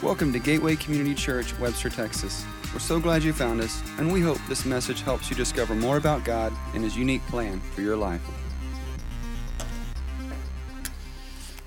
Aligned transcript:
Welcome 0.00 0.32
to 0.32 0.38
Gateway 0.38 0.76
Community 0.76 1.12
Church, 1.12 1.58
Webster, 1.58 1.90
Texas. 1.90 2.46
We're 2.72 2.78
so 2.78 3.00
glad 3.00 3.24
you 3.24 3.32
found 3.32 3.60
us, 3.60 3.82
and 3.98 4.12
we 4.12 4.20
hope 4.20 4.38
this 4.48 4.64
message 4.64 5.02
helps 5.02 5.28
you 5.28 5.34
discover 5.34 5.74
more 5.74 5.96
about 5.96 6.24
God 6.24 6.52
and 6.72 6.84
His 6.84 6.96
unique 6.96 7.26
plan 7.26 7.58
for 7.72 7.80
your 7.80 7.96
life. 7.96 8.20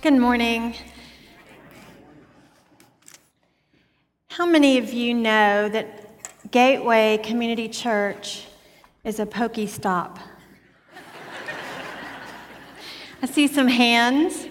Good 0.01 0.13
morning. 0.13 0.75
How 4.29 4.45
many 4.45 4.77
of 4.77 4.93
you 4.93 5.13
know 5.13 5.67
that 5.67 6.23
Gateway 6.51 7.17
Community 7.17 7.67
Church 7.67 8.45
is 9.03 9.19
a 9.19 9.25
Pokestop? 9.25 10.19
I 13.21 13.25
see 13.25 13.49
some 13.49 13.67
hands. 13.67 14.47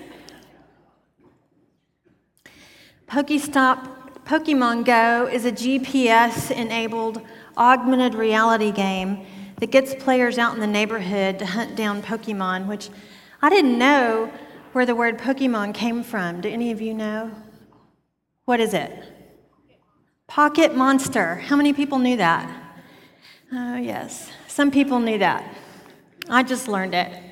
Pokestop 3.10 4.22
Pokemon 4.24 4.84
Go 4.84 5.26
is 5.26 5.44
a 5.44 5.50
GPS 5.50 6.52
enabled 6.52 7.20
augmented 7.56 8.14
reality 8.14 8.70
game 8.70 9.26
that 9.56 9.72
gets 9.72 9.96
players 9.96 10.38
out 10.38 10.54
in 10.54 10.60
the 10.60 10.66
neighborhood 10.68 11.40
to 11.40 11.46
hunt 11.46 11.74
down 11.74 12.02
Pokemon, 12.02 12.68
which 12.68 12.88
I 13.42 13.50
didn't 13.50 13.76
know 13.76 14.32
where 14.70 14.86
the 14.86 14.94
word 14.94 15.18
Pokemon 15.18 15.74
came 15.74 16.04
from. 16.04 16.40
Do 16.40 16.48
any 16.48 16.70
of 16.70 16.80
you 16.80 16.94
know? 16.94 17.32
What 18.44 18.60
is 18.60 18.74
it? 18.74 18.92
Pocket 20.28 20.76
Monster. 20.76 21.34
How 21.34 21.56
many 21.56 21.72
people 21.72 21.98
knew 21.98 22.16
that? 22.16 22.48
Oh, 23.52 23.74
yes. 23.74 24.30
Some 24.46 24.70
people 24.70 25.00
knew 25.00 25.18
that. 25.18 25.52
I 26.28 26.44
just 26.44 26.68
learned 26.68 26.94
it. 26.94 27.29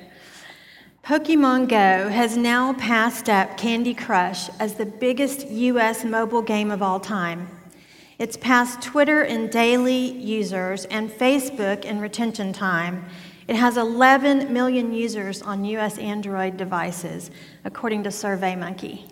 Pokemon 1.09 1.69
Go 1.69 2.07
has 2.09 2.37
now 2.37 2.73
passed 2.73 3.29
up 3.29 3.57
Candy 3.57 3.95
Crush 3.95 4.47
as 4.59 4.75
the 4.75 4.85
biggest 4.85 5.47
US 5.47 6.03
mobile 6.05 6.43
game 6.43 6.69
of 6.69 6.83
all 6.83 6.99
time. 6.99 7.47
It's 8.19 8.37
passed 8.37 8.83
Twitter 8.83 9.23
in 9.23 9.47
daily 9.47 10.11
users 10.11 10.85
and 10.85 11.09
Facebook 11.09 11.83
in 11.83 11.99
retention 11.99 12.53
time. 12.53 13.07
It 13.47 13.55
has 13.55 13.75
11 13.75 14.53
million 14.53 14.93
users 14.93 15.41
on 15.41 15.65
US 15.65 15.97
Android 15.97 16.57
devices, 16.57 17.31
according 17.65 18.03
to 18.03 18.09
SurveyMonkey. 18.09 19.09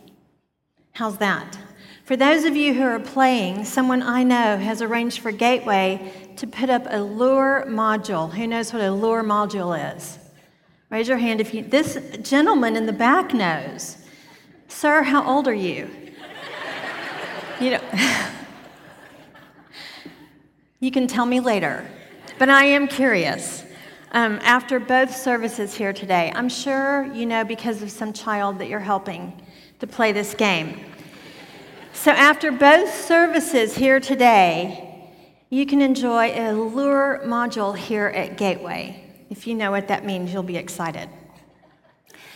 How's 0.91 1.17
that? 1.17 1.57
For 2.03 2.15
those 2.15 2.43
of 2.43 2.55
you 2.55 2.75
who 2.75 2.83
are 2.83 2.99
playing, 2.99 3.65
someone 3.65 4.03
I 4.03 4.21
know 4.21 4.57
has 4.57 4.83
arranged 4.83 5.17
for 5.17 5.31
Gateway 5.31 6.13
to 6.35 6.45
put 6.45 6.69
up 6.69 6.83
a 6.91 7.01
lure 7.01 7.65
module. 7.67 8.31
Who 8.31 8.45
knows 8.45 8.71
what 8.71 8.83
a 8.83 8.91
lure 8.91 9.23
module 9.23 9.95
is? 9.95 10.19
Raise 10.89 11.09
your 11.09 11.17
hand 11.17 11.41
if 11.41 11.53
you. 11.53 11.63
This 11.63 11.97
gentleman 12.21 12.77
in 12.77 12.85
the 12.85 12.93
back 12.93 13.33
knows. 13.33 13.97
Sir, 14.69 15.03
how 15.03 15.27
old 15.27 15.47
are 15.47 15.53
you? 15.53 15.89
you 17.59 17.71
know. 17.71 17.81
you 20.79 20.89
can 20.89 21.07
tell 21.07 21.25
me 21.25 21.41
later, 21.41 21.85
but 22.39 22.47
I 22.47 22.63
am 22.65 22.87
curious. 22.87 23.65
Um, 24.13 24.39
after 24.41 24.79
both 24.79 25.13
services 25.13 25.73
here 25.73 25.91
today, 25.91 26.31
I'm 26.33 26.47
sure 26.47 27.03
you 27.13 27.25
know 27.25 27.43
because 27.43 27.83
of 27.83 27.91
some 27.91 28.13
child 28.13 28.57
that 28.59 28.69
you're 28.69 28.79
helping 28.79 29.41
to 29.79 29.87
play 29.87 30.13
this 30.13 30.33
game. 30.33 30.79
So, 31.91 32.11
after 32.11 32.49
both 32.49 32.93
services 32.93 33.75
here 33.75 33.99
today, 33.99 35.11
you 35.49 35.65
can 35.65 35.81
enjoy 35.81 36.27
a 36.27 36.53
lure 36.53 37.21
module 37.25 37.75
here 37.75 38.07
at 38.07 38.37
Gateway. 38.37 39.06
If 39.29 39.45
you 39.45 39.55
know 39.55 39.71
what 39.71 39.87
that 39.89 40.05
means, 40.05 40.31
you'll 40.31 40.43
be 40.43 40.57
excited. 40.57 41.09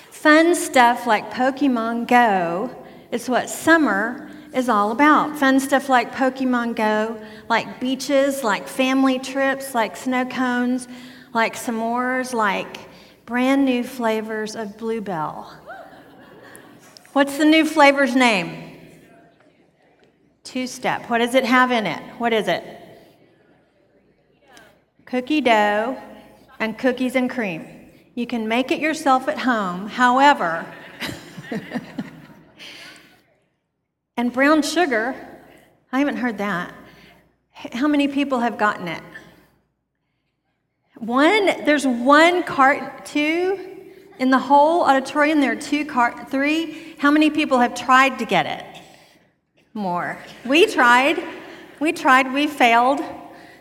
Fun 0.10 0.54
stuff 0.56 1.08
like 1.08 1.32
Pokemon 1.32 2.08
Go 2.08 2.70
is 3.12 3.30
what 3.30 3.50
summer 3.50 4.30
is 4.54 4.70
all 4.70 4.92
about. 4.92 5.38
Fun 5.38 5.60
stuff 5.60 5.90
like 5.90 6.14
Pokemon 6.14 6.76
Go, 6.76 7.20
like 7.50 7.80
beaches, 7.80 8.44
like 8.44 8.68
family 8.68 9.20
trips, 9.20 9.74
like 9.74 9.96
snow 9.96 10.26
cones, 10.26 10.88
like 11.34 11.56
s'mores, 11.56 12.34
like 12.34 12.78
brand 13.26 13.66
new 13.66 13.84
flavors 13.84 14.56
of 14.56 14.78
Blue 14.78 15.02
Bell. 15.02 15.58
What's 17.14 17.38
the 17.38 17.46
new 17.46 17.66
flavor's 17.66 18.16
name? 18.16 18.78
Two 20.44 20.68
step. 20.68 21.10
What 21.10 21.20
does 21.20 21.36
it 21.36 21.46
have 21.46 21.72
in 21.72 21.86
it? 21.86 22.02
What 22.18 22.34
is 22.34 22.48
it? 22.48 22.64
Cookie 25.06 25.42
dough 25.42 25.98
and 26.62 26.78
cookies 26.78 27.16
and 27.16 27.30
cream. 27.30 27.68
You 28.14 28.28
can 28.28 28.48
make 28.48 28.72
it 28.72 28.80
yourself 28.80 29.28
at 29.28 29.40
home. 29.40 29.88
However, 29.88 30.66
and 34.16 34.32
brown 34.32 34.62
sugar, 34.62 35.16
I 35.92 36.00
haven't 36.00 36.18
heard 36.18 36.38
that. 36.38 36.74
How 37.52 37.88
many 37.88 38.08
people 38.08 38.40
have 38.40 38.58
gotten 38.58 38.88
it? 38.88 39.02
One, 40.98 41.48
there's 41.66 41.86
one 41.86 42.44
cart, 42.44 43.06
two, 43.08 43.68
in 44.20 44.30
the 44.30 44.38
whole 44.38 44.84
auditorium, 44.84 45.42
there 45.42 45.54
are 45.54 45.56
two 45.56 45.84
cart, 45.84 46.30
three. 46.30 46.96
How 47.00 47.10
many 47.10 47.32
people 47.32 47.58
have 47.58 47.74
tried 47.74 48.20
to 48.20 48.26
get 48.26 48.46
it? 48.46 48.84
More. 49.74 50.16
We 50.46 50.68
tried. 50.68 51.24
We 51.80 51.92
tried. 51.92 52.32
We 52.32 52.46
failed 52.46 53.02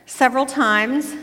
several 0.04 0.44
times. 0.44 1.14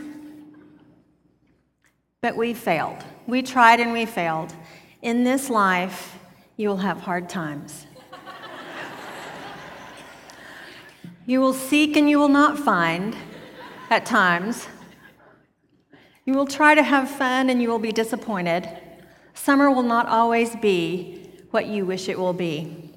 We 2.35 2.53
failed. 2.53 3.03
We 3.27 3.41
tried 3.41 3.79
and 3.79 3.91
we 3.91 4.05
failed. 4.05 4.53
In 5.01 5.23
this 5.23 5.49
life, 5.49 6.17
you 6.55 6.69
will 6.69 6.77
have 6.77 6.99
hard 6.99 7.29
times. 7.29 7.85
you 11.25 11.39
will 11.39 11.53
seek 11.53 11.95
and 11.95 12.09
you 12.09 12.19
will 12.19 12.27
not 12.27 12.57
find 12.57 13.15
at 13.89 14.05
times. 14.05 14.67
You 16.25 16.33
will 16.33 16.47
try 16.47 16.75
to 16.75 16.83
have 16.83 17.09
fun 17.09 17.49
and 17.49 17.61
you 17.61 17.69
will 17.69 17.79
be 17.79 17.91
disappointed. 17.91 18.67
Summer 19.33 19.71
will 19.71 19.83
not 19.83 20.07
always 20.07 20.55
be 20.55 21.29
what 21.51 21.67
you 21.67 21.85
wish 21.85 22.09
it 22.09 22.19
will 22.19 22.33
be. 22.33 22.91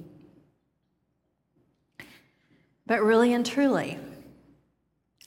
But 2.86 3.02
really 3.02 3.32
and 3.32 3.46
truly, 3.46 3.98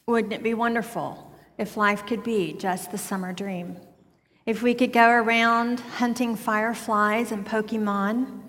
wouldn't 0.05 0.33
it 0.33 0.43
be 0.43 0.53
wonderful 0.53 1.33
if 1.57 1.77
life 1.77 2.05
could 2.05 2.23
be 2.23 2.53
just 2.53 2.91
the 2.91 2.97
summer 2.97 3.31
dream. 3.31 3.77
If 4.45 4.61
we 4.61 4.73
could 4.73 4.91
go 4.91 5.09
around 5.09 5.79
hunting 5.79 6.35
fireflies 6.35 7.31
and 7.31 7.45
Pokemon, 7.45 8.41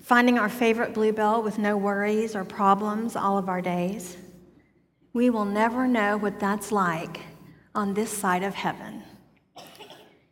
finding 0.00 0.40
our 0.40 0.48
favorite 0.48 0.92
Blue 0.92 1.12
Bell 1.12 1.40
with 1.40 1.56
no 1.56 1.76
worries 1.76 2.34
or 2.34 2.44
problems 2.44 3.14
all 3.14 3.38
of 3.38 3.48
our 3.48 3.62
days, 3.62 4.16
we 5.12 5.30
will 5.30 5.44
never 5.44 5.86
know 5.86 6.16
what 6.16 6.40
that's 6.40 6.72
like 6.72 7.20
on 7.76 7.94
this 7.94 8.10
side 8.10 8.42
of 8.42 8.54
heaven. 8.54 9.04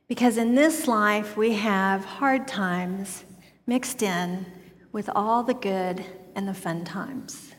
Because 0.09 0.37
in 0.37 0.56
this 0.56 0.89
life, 0.89 1.37
we 1.37 1.53
have 1.53 2.05
hard 2.05 2.49
times 2.49 3.25
mixed 3.69 4.03
in 4.03 4.45
with 4.91 5.09
all 5.15 5.45
the 5.45 5.55
good 5.55 6.05
and 6.34 6.49
the 6.49 6.55
fun 6.55 6.84
times. 6.84 7.53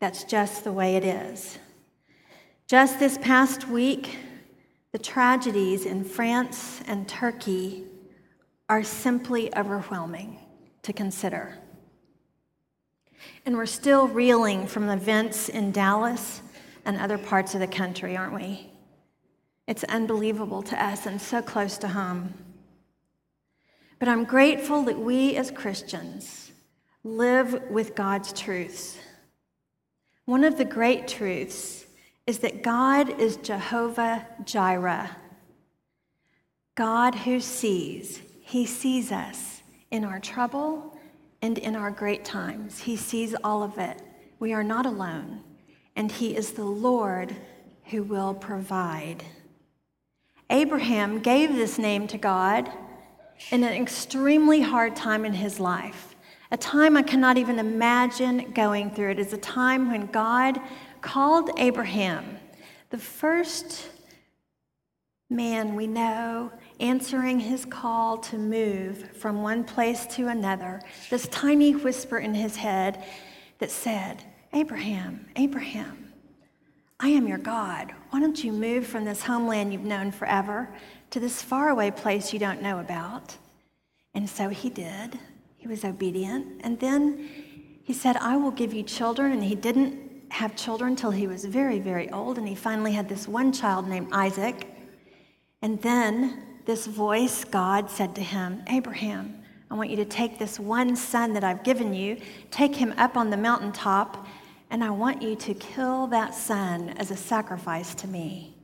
That's 0.00 0.24
just 0.24 0.64
the 0.64 0.72
way 0.72 0.96
it 0.96 1.04
is. 1.04 1.58
Just 2.66 2.98
this 2.98 3.18
past 3.18 3.68
week, 3.68 4.16
the 4.96 5.02
tragedies 5.02 5.84
in 5.84 6.02
France 6.02 6.80
and 6.86 7.06
Turkey 7.06 7.84
are 8.70 8.82
simply 8.82 9.54
overwhelming 9.54 10.40
to 10.80 10.90
consider. 10.94 11.58
And 13.44 13.58
we're 13.58 13.66
still 13.66 14.08
reeling 14.08 14.66
from 14.66 14.88
events 14.88 15.50
in 15.50 15.70
Dallas 15.70 16.40
and 16.86 16.96
other 16.96 17.18
parts 17.18 17.52
of 17.52 17.60
the 17.60 17.66
country, 17.66 18.16
aren't 18.16 18.32
we? 18.32 18.70
It's 19.66 19.84
unbelievable 19.84 20.62
to 20.62 20.82
us 20.82 21.04
and 21.04 21.20
so 21.20 21.42
close 21.42 21.76
to 21.76 21.88
home. 21.88 22.32
But 23.98 24.08
I'm 24.08 24.24
grateful 24.24 24.82
that 24.84 24.98
we 24.98 25.36
as 25.36 25.50
Christians 25.50 26.52
live 27.04 27.64
with 27.68 27.94
God's 27.94 28.32
truths. 28.32 28.96
One 30.24 30.42
of 30.42 30.56
the 30.56 30.64
great 30.64 31.06
truths 31.06 31.85
is 32.26 32.40
that 32.40 32.62
God 32.62 33.20
is 33.20 33.36
Jehovah 33.36 34.26
Jireh, 34.44 35.16
God 36.74 37.14
who 37.14 37.40
sees. 37.40 38.20
He 38.40 38.66
sees 38.66 39.12
us 39.12 39.62
in 39.90 40.04
our 40.04 40.20
trouble 40.20 40.96
and 41.42 41.58
in 41.58 41.76
our 41.76 41.90
great 41.90 42.24
times. 42.24 42.80
He 42.80 42.96
sees 42.96 43.34
all 43.44 43.62
of 43.62 43.78
it. 43.78 44.02
We 44.38 44.52
are 44.52 44.64
not 44.64 44.86
alone, 44.86 45.42
and 45.94 46.10
He 46.10 46.36
is 46.36 46.52
the 46.52 46.64
Lord 46.64 47.34
who 47.84 48.02
will 48.02 48.34
provide. 48.34 49.24
Abraham 50.50 51.20
gave 51.20 51.54
this 51.54 51.78
name 51.78 52.06
to 52.08 52.18
God 52.18 52.70
in 53.50 53.64
an 53.64 53.72
extremely 53.72 54.60
hard 54.60 54.96
time 54.96 55.24
in 55.24 55.34
his 55.34 55.60
life, 55.60 56.14
a 56.50 56.56
time 56.56 56.96
I 56.96 57.02
cannot 57.02 57.36
even 57.36 57.58
imagine 57.58 58.52
going 58.52 58.90
through. 58.90 59.10
It 59.10 59.18
is 59.18 59.32
a 59.32 59.38
time 59.38 59.90
when 59.90 60.06
God 60.06 60.60
called 61.06 61.50
Abraham, 61.56 62.36
the 62.90 62.98
first 62.98 63.90
man 65.30 65.76
we 65.76 65.86
know 65.86 66.50
answering 66.80 67.38
his 67.38 67.64
call 67.64 68.18
to 68.18 68.36
move 68.36 69.12
from 69.16 69.40
one 69.40 69.62
place 69.62 70.04
to 70.06 70.26
another, 70.26 70.82
this 71.08 71.28
tiny 71.28 71.76
whisper 71.76 72.18
in 72.18 72.34
his 72.34 72.56
head 72.56 73.04
that 73.60 73.70
said, 73.70 74.24
Abraham, 74.52 75.26
Abraham, 75.36 76.12
I 76.98 77.08
am 77.10 77.28
your 77.28 77.38
God. 77.38 77.94
Why 78.10 78.18
don't 78.18 78.42
you 78.42 78.50
move 78.50 78.84
from 78.84 79.04
this 79.04 79.22
homeland 79.22 79.72
you've 79.72 79.82
known 79.82 80.10
forever 80.10 80.68
to 81.10 81.20
this 81.20 81.40
faraway 81.40 81.92
place 81.92 82.32
you 82.32 82.40
don't 82.40 82.62
know 82.62 82.80
about? 82.80 83.36
And 84.12 84.28
so 84.28 84.48
he 84.48 84.70
did. 84.70 85.20
He 85.56 85.68
was 85.68 85.84
obedient. 85.84 86.62
And 86.64 86.80
then 86.80 87.28
he 87.84 87.92
said, 87.92 88.16
I 88.16 88.36
will 88.36 88.50
give 88.50 88.74
you 88.74 88.82
children. 88.82 89.30
And 89.30 89.44
he 89.44 89.54
didn't 89.54 90.05
have 90.30 90.56
children 90.56 90.90
until 90.90 91.10
he 91.10 91.26
was 91.26 91.44
very, 91.44 91.78
very 91.78 92.10
old. 92.10 92.38
And 92.38 92.46
he 92.46 92.54
finally 92.54 92.92
had 92.92 93.08
this 93.08 93.26
one 93.28 93.52
child 93.52 93.88
named 93.88 94.08
Isaac. 94.12 94.68
And 95.62 95.80
then 95.82 96.42
this 96.64 96.86
voice, 96.86 97.44
God 97.44 97.90
said 97.90 98.14
to 98.16 98.22
him, 98.22 98.62
Abraham, 98.68 99.42
I 99.70 99.74
want 99.74 99.90
you 99.90 99.96
to 99.96 100.04
take 100.04 100.38
this 100.38 100.60
one 100.60 100.94
son 100.96 101.32
that 101.32 101.44
I've 101.44 101.64
given 101.64 101.92
you, 101.92 102.18
take 102.50 102.74
him 102.74 102.94
up 102.96 103.16
on 103.16 103.30
the 103.30 103.36
mountaintop, 103.36 104.26
and 104.70 104.82
I 104.82 104.90
want 104.90 105.22
you 105.22 105.36
to 105.36 105.54
kill 105.54 106.06
that 106.08 106.34
son 106.34 106.90
as 106.90 107.10
a 107.10 107.16
sacrifice 107.16 107.94
to 107.96 108.08
me. 108.08 108.56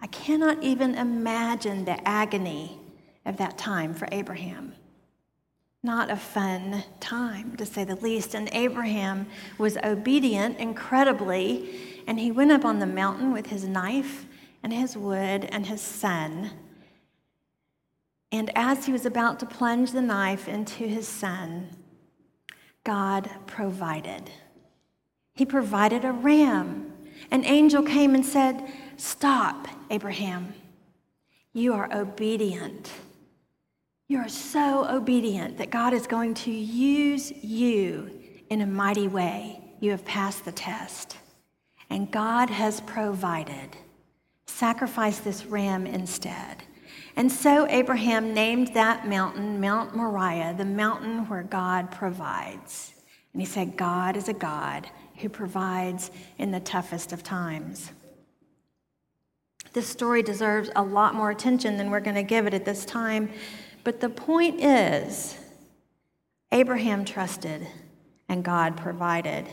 I 0.00 0.06
cannot 0.08 0.62
even 0.62 0.94
imagine 0.94 1.84
the 1.84 2.06
agony 2.06 2.78
of 3.24 3.36
that 3.38 3.58
time 3.58 3.94
for 3.94 4.08
Abraham. 4.12 4.74
Not 5.86 6.10
a 6.10 6.16
fun 6.16 6.82
time, 6.98 7.56
to 7.58 7.64
say 7.64 7.84
the 7.84 7.94
least. 7.94 8.34
And 8.34 8.48
Abraham 8.50 9.28
was 9.56 9.76
obedient 9.84 10.58
incredibly, 10.58 12.02
and 12.08 12.18
he 12.18 12.32
went 12.32 12.50
up 12.50 12.64
on 12.64 12.80
the 12.80 12.86
mountain 12.86 13.32
with 13.32 13.46
his 13.46 13.68
knife 13.68 14.26
and 14.64 14.72
his 14.72 14.96
wood 14.96 15.44
and 15.44 15.64
his 15.64 15.80
son. 15.80 16.50
And 18.32 18.50
as 18.58 18.86
he 18.86 18.90
was 18.90 19.06
about 19.06 19.38
to 19.38 19.46
plunge 19.46 19.92
the 19.92 20.02
knife 20.02 20.48
into 20.48 20.88
his 20.88 21.06
son, 21.06 21.68
God 22.82 23.30
provided. 23.46 24.28
He 25.34 25.46
provided 25.46 26.04
a 26.04 26.10
ram. 26.10 26.94
An 27.30 27.44
angel 27.44 27.84
came 27.84 28.16
and 28.16 28.26
said, 28.26 28.68
Stop, 28.96 29.68
Abraham. 29.88 30.52
You 31.52 31.74
are 31.74 31.88
obedient. 31.96 32.90
You 34.08 34.18
are 34.18 34.28
so 34.28 34.86
obedient 34.88 35.58
that 35.58 35.70
God 35.70 35.92
is 35.92 36.06
going 36.06 36.34
to 36.34 36.50
use 36.52 37.32
you 37.42 38.10
in 38.50 38.60
a 38.60 38.66
mighty 38.66 39.08
way. 39.08 39.60
You 39.80 39.90
have 39.90 40.04
passed 40.04 40.44
the 40.44 40.52
test. 40.52 41.16
And 41.90 42.10
God 42.10 42.48
has 42.48 42.80
provided. 42.82 43.76
Sacrifice 44.46 45.18
this 45.18 45.46
ram 45.46 45.86
instead. 45.86 46.62
And 47.16 47.32
so 47.32 47.66
Abraham 47.68 48.32
named 48.32 48.74
that 48.74 49.08
mountain 49.08 49.60
Mount 49.60 49.96
Moriah, 49.96 50.54
the 50.56 50.64
mountain 50.64 51.28
where 51.28 51.42
God 51.42 51.90
provides. 51.90 52.94
And 53.32 53.42
he 53.42 53.46
said, 53.46 53.76
God 53.76 54.16
is 54.16 54.28
a 54.28 54.34
God 54.34 54.88
who 55.16 55.28
provides 55.28 56.10
in 56.38 56.52
the 56.52 56.60
toughest 56.60 57.12
of 57.12 57.22
times. 57.22 57.90
This 59.72 59.88
story 59.88 60.22
deserves 60.22 60.70
a 60.76 60.82
lot 60.82 61.14
more 61.14 61.30
attention 61.30 61.76
than 61.76 61.90
we're 61.90 62.00
going 62.00 62.16
to 62.16 62.22
give 62.22 62.46
it 62.46 62.54
at 62.54 62.64
this 62.64 62.84
time. 62.84 63.30
But 63.86 64.00
the 64.00 64.08
point 64.08 64.60
is, 64.64 65.38
Abraham 66.50 67.04
trusted 67.04 67.68
and 68.28 68.42
God 68.42 68.76
provided. 68.76 69.46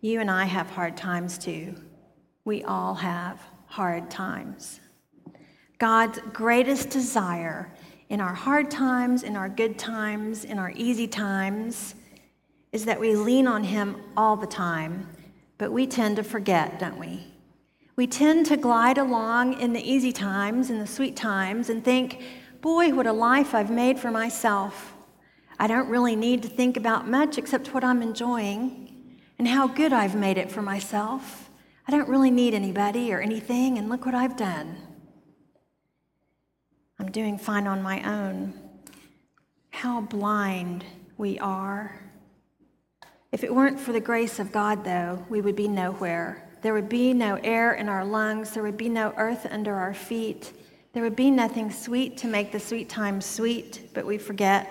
You 0.00 0.18
and 0.18 0.28
I 0.28 0.46
have 0.46 0.68
hard 0.68 0.96
times 0.96 1.38
too. 1.38 1.76
We 2.44 2.64
all 2.64 2.94
have 2.94 3.40
hard 3.66 4.10
times. 4.10 4.80
God's 5.78 6.18
greatest 6.32 6.90
desire 6.90 7.72
in 8.08 8.20
our 8.20 8.34
hard 8.34 8.68
times, 8.68 9.22
in 9.22 9.36
our 9.36 9.48
good 9.48 9.78
times, 9.78 10.44
in 10.44 10.58
our 10.58 10.72
easy 10.74 11.06
times, 11.06 11.94
is 12.72 12.84
that 12.86 12.98
we 12.98 13.14
lean 13.14 13.46
on 13.46 13.62
Him 13.62 13.94
all 14.16 14.34
the 14.34 14.48
time, 14.48 15.06
but 15.56 15.70
we 15.70 15.86
tend 15.86 16.16
to 16.16 16.24
forget, 16.24 16.80
don't 16.80 16.98
we? 16.98 17.28
We 17.94 18.08
tend 18.08 18.46
to 18.46 18.56
glide 18.56 18.98
along 18.98 19.60
in 19.60 19.72
the 19.72 19.88
easy 19.88 20.10
times, 20.10 20.68
in 20.68 20.80
the 20.80 20.86
sweet 20.86 21.14
times, 21.14 21.70
and 21.70 21.84
think, 21.84 22.20
boy, 22.68 22.90
what 22.90 23.06
a 23.06 23.12
life 23.14 23.54
I've 23.54 23.70
made 23.70 23.98
for 23.98 24.10
myself. 24.10 24.92
I 25.58 25.66
don't 25.66 25.88
really 25.88 26.14
need 26.14 26.42
to 26.42 26.50
think 26.50 26.76
about 26.76 27.08
much 27.08 27.38
except 27.38 27.72
what 27.72 27.82
I'm 27.82 28.02
enjoying 28.02 29.18
and 29.38 29.48
how 29.48 29.68
good 29.68 29.94
I've 29.94 30.14
made 30.14 30.36
it 30.36 30.52
for 30.52 30.60
myself. 30.60 31.48
I 31.86 31.92
don't 31.92 32.10
really 32.10 32.30
need 32.30 32.52
anybody 32.52 33.10
or 33.10 33.22
anything, 33.22 33.78
and 33.78 33.88
look 33.88 34.04
what 34.04 34.14
I've 34.14 34.36
done. 34.36 34.76
I'm 36.98 37.10
doing 37.10 37.38
fine 37.38 37.66
on 37.66 37.82
my 37.82 38.02
own. 38.02 38.52
How 39.70 40.02
blind 40.02 40.84
we 41.16 41.38
are. 41.38 41.98
If 43.32 43.44
it 43.44 43.54
weren't 43.54 43.80
for 43.80 43.92
the 43.92 44.08
grace 44.10 44.38
of 44.38 44.52
God, 44.52 44.84
though, 44.84 45.24
we 45.30 45.40
would 45.40 45.56
be 45.56 45.68
nowhere. 45.68 46.46
There 46.60 46.74
would 46.74 46.90
be 46.90 47.14
no 47.14 47.36
air 47.42 47.72
in 47.72 47.88
our 47.88 48.04
lungs. 48.04 48.50
There 48.50 48.62
would 48.62 48.76
be 48.76 48.90
no 48.90 49.14
earth 49.16 49.46
under 49.50 49.74
our 49.74 49.94
feet. 49.94 50.52
There 50.92 51.02
would 51.02 51.16
be 51.16 51.30
nothing 51.30 51.70
sweet 51.70 52.16
to 52.18 52.28
make 52.28 52.50
the 52.50 52.60
sweet 52.60 52.88
times 52.88 53.26
sweet, 53.26 53.90
but 53.92 54.06
we 54.06 54.18
forget. 54.18 54.70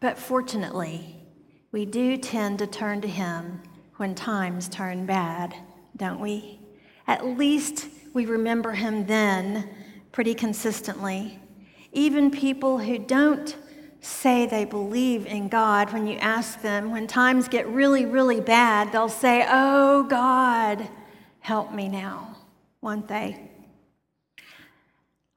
But 0.00 0.18
fortunately, 0.18 1.16
we 1.72 1.84
do 1.84 2.16
tend 2.16 2.58
to 2.60 2.66
turn 2.66 3.00
to 3.02 3.08
Him 3.08 3.62
when 3.96 4.14
times 4.14 4.68
turn 4.68 5.06
bad, 5.06 5.54
don't 5.96 6.20
we? 6.20 6.60
At 7.06 7.26
least 7.26 7.88
we 8.14 8.26
remember 8.26 8.72
Him 8.72 9.06
then 9.06 9.68
pretty 10.10 10.34
consistently. 10.34 11.38
Even 11.92 12.30
people 12.30 12.78
who 12.78 12.98
don't 12.98 13.56
say 14.00 14.46
they 14.46 14.64
believe 14.64 15.26
in 15.26 15.48
God, 15.48 15.92
when 15.92 16.06
you 16.06 16.16
ask 16.18 16.62
them, 16.62 16.90
when 16.90 17.06
times 17.06 17.48
get 17.48 17.66
really, 17.68 18.06
really 18.06 18.40
bad, 18.40 18.92
they'll 18.92 19.08
say, 19.08 19.46
Oh 19.48 20.04
God, 20.04 20.88
help 21.40 21.72
me 21.72 21.88
now, 21.88 22.36
won't 22.80 23.08
they? 23.08 23.45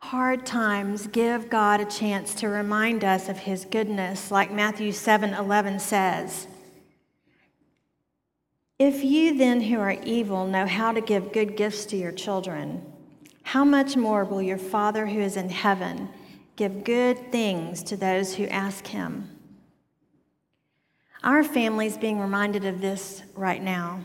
Hard 0.10 0.44
times 0.44 1.06
give 1.06 1.52
God 1.52 1.80
a 1.80 1.86
chance 1.86 2.34
to 2.34 2.50
remind 2.50 3.04
us 3.04 3.30
of 3.30 3.38
his 3.38 3.64
goodness, 3.64 4.32
like 4.32 4.52
Matthew 4.52 4.92
7 4.92 5.36
11 5.36 5.80
says. 5.80 6.48
If 8.80 9.04
you 9.04 9.38
then, 9.38 9.62
who 9.62 9.78
are 9.80 9.98
evil, 10.04 10.48
know 10.48 10.66
how 10.66 10.94
to 10.94 11.00
give 11.00 11.32
good 11.32 11.56
gifts 11.56 11.86
to 11.86 11.96
your 11.96 12.12
children, 12.12 12.92
how 13.44 13.64
much 13.64 13.96
more 13.96 14.26
will 14.26 14.42
your 14.42 14.58
Father 14.58 15.06
who 15.06 15.20
is 15.20 15.38
in 15.38 15.50
heaven 15.50 16.10
give 16.56 16.84
good 16.84 17.32
things 17.32 17.84
to 17.84 17.96
those 17.96 18.34
who 18.34 18.48
ask 18.48 18.88
him. 18.88 19.30
Our 21.22 21.44
family 21.44 21.86
is 21.86 21.98
being 22.00 22.20
reminded 22.20 22.66
of 22.66 22.82
this 22.82 23.22
right 23.36 23.62
now. 23.62 24.00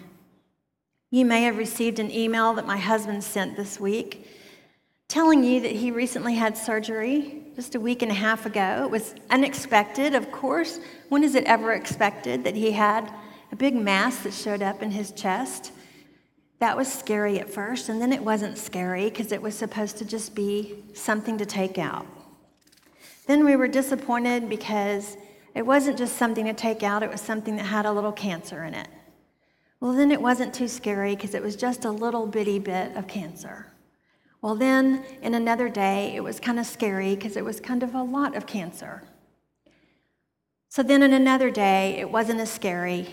You 1.10 1.24
may 1.24 1.44
have 1.44 1.56
received 1.56 1.98
an 1.98 2.10
email 2.10 2.52
that 2.52 2.66
my 2.66 2.76
husband 2.76 3.24
sent 3.24 3.56
this 3.56 3.80
week 3.80 4.28
telling 5.08 5.44
you 5.44 5.60
that 5.60 5.72
he 5.72 5.90
recently 5.90 6.34
had 6.34 6.56
surgery 6.56 7.42
just 7.54 7.74
a 7.74 7.80
week 7.80 8.02
and 8.02 8.10
a 8.10 8.14
half 8.14 8.46
ago. 8.46 8.82
It 8.84 8.90
was 8.90 9.14
unexpected, 9.30 10.14
of 10.14 10.30
course. 10.32 10.80
When 11.08 11.22
is 11.22 11.34
it 11.34 11.44
ever 11.44 11.72
expected 11.72 12.44
that 12.44 12.56
he 12.56 12.72
had 12.72 13.12
a 13.52 13.56
big 13.56 13.74
mass 13.74 14.18
that 14.24 14.32
showed 14.32 14.62
up 14.62 14.82
in 14.82 14.90
his 14.90 15.12
chest? 15.12 15.72
That 16.58 16.76
was 16.76 16.90
scary 16.92 17.38
at 17.38 17.50
first, 17.50 17.88
and 17.88 18.00
then 18.00 18.12
it 18.12 18.22
wasn't 18.22 18.56
scary 18.56 19.10
because 19.10 19.32
it 19.32 19.42
was 19.42 19.54
supposed 19.54 19.98
to 19.98 20.04
just 20.04 20.34
be 20.34 20.74
something 20.94 21.38
to 21.38 21.46
take 21.46 21.78
out. 21.78 22.06
Then 23.26 23.44
we 23.44 23.56
were 23.56 23.68
disappointed 23.68 24.48
because 24.48 25.16
it 25.54 25.64
wasn't 25.64 25.98
just 25.98 26.16
something 26.16 26.46
to 26.46 26.52
take 26.52 26.82
out, 26.82 27.02
it 27.02 27.10
was 27.10 27.20
something 27.20 27.56
that 27.56 27.64
had 27.64 27.86
a 27.86 27.92
little 27.92 28.12
cancer 28.12 28.64
in 28.64 28.74
it. 28.74 28.88
Well, 29.80 29.92
then 29.92 30.10
it 30.10 30.20
wasn't 30.20 30.54
too 30.54 30.68
scary 30.68 31.14
because 31.14 31.34
it 31.34 31.42
was 31.42 31.56
just 31.56 31.84
a 31.84 31.90
little 31.90 32.26
bitty 32.26 32.58
bit 32.58 32.96
of 32.96 33.06
cancer. 33.06 33.66
Well, 34.44 34.56
then 34.56 35.06
in 35.22 35.32
another 35.32 35.70
day, 35.70 36.14
it 36.14 36.22
was 36.22 36.38
kind 36.38 36.58
of 36.58 36.66
scary 36.66 37.14
because 37.14 37.38
it 37.38 37.44
was 37.46 37.60
kind 37.60 37.82
of 37.82 37.94
a 37.94 38.02
lot 38.02 38.36
of 38.36 38.46
cancer. 38.46 39.02
So 40.68 40.82
then 40.82 41.02
in 41.02 41.14
another 41.14 41.50
day, 41.50 41.96
it 41.98 42.10
wasn't 42.10 42.40
as 42.40 42.52
scary 42.52 43.08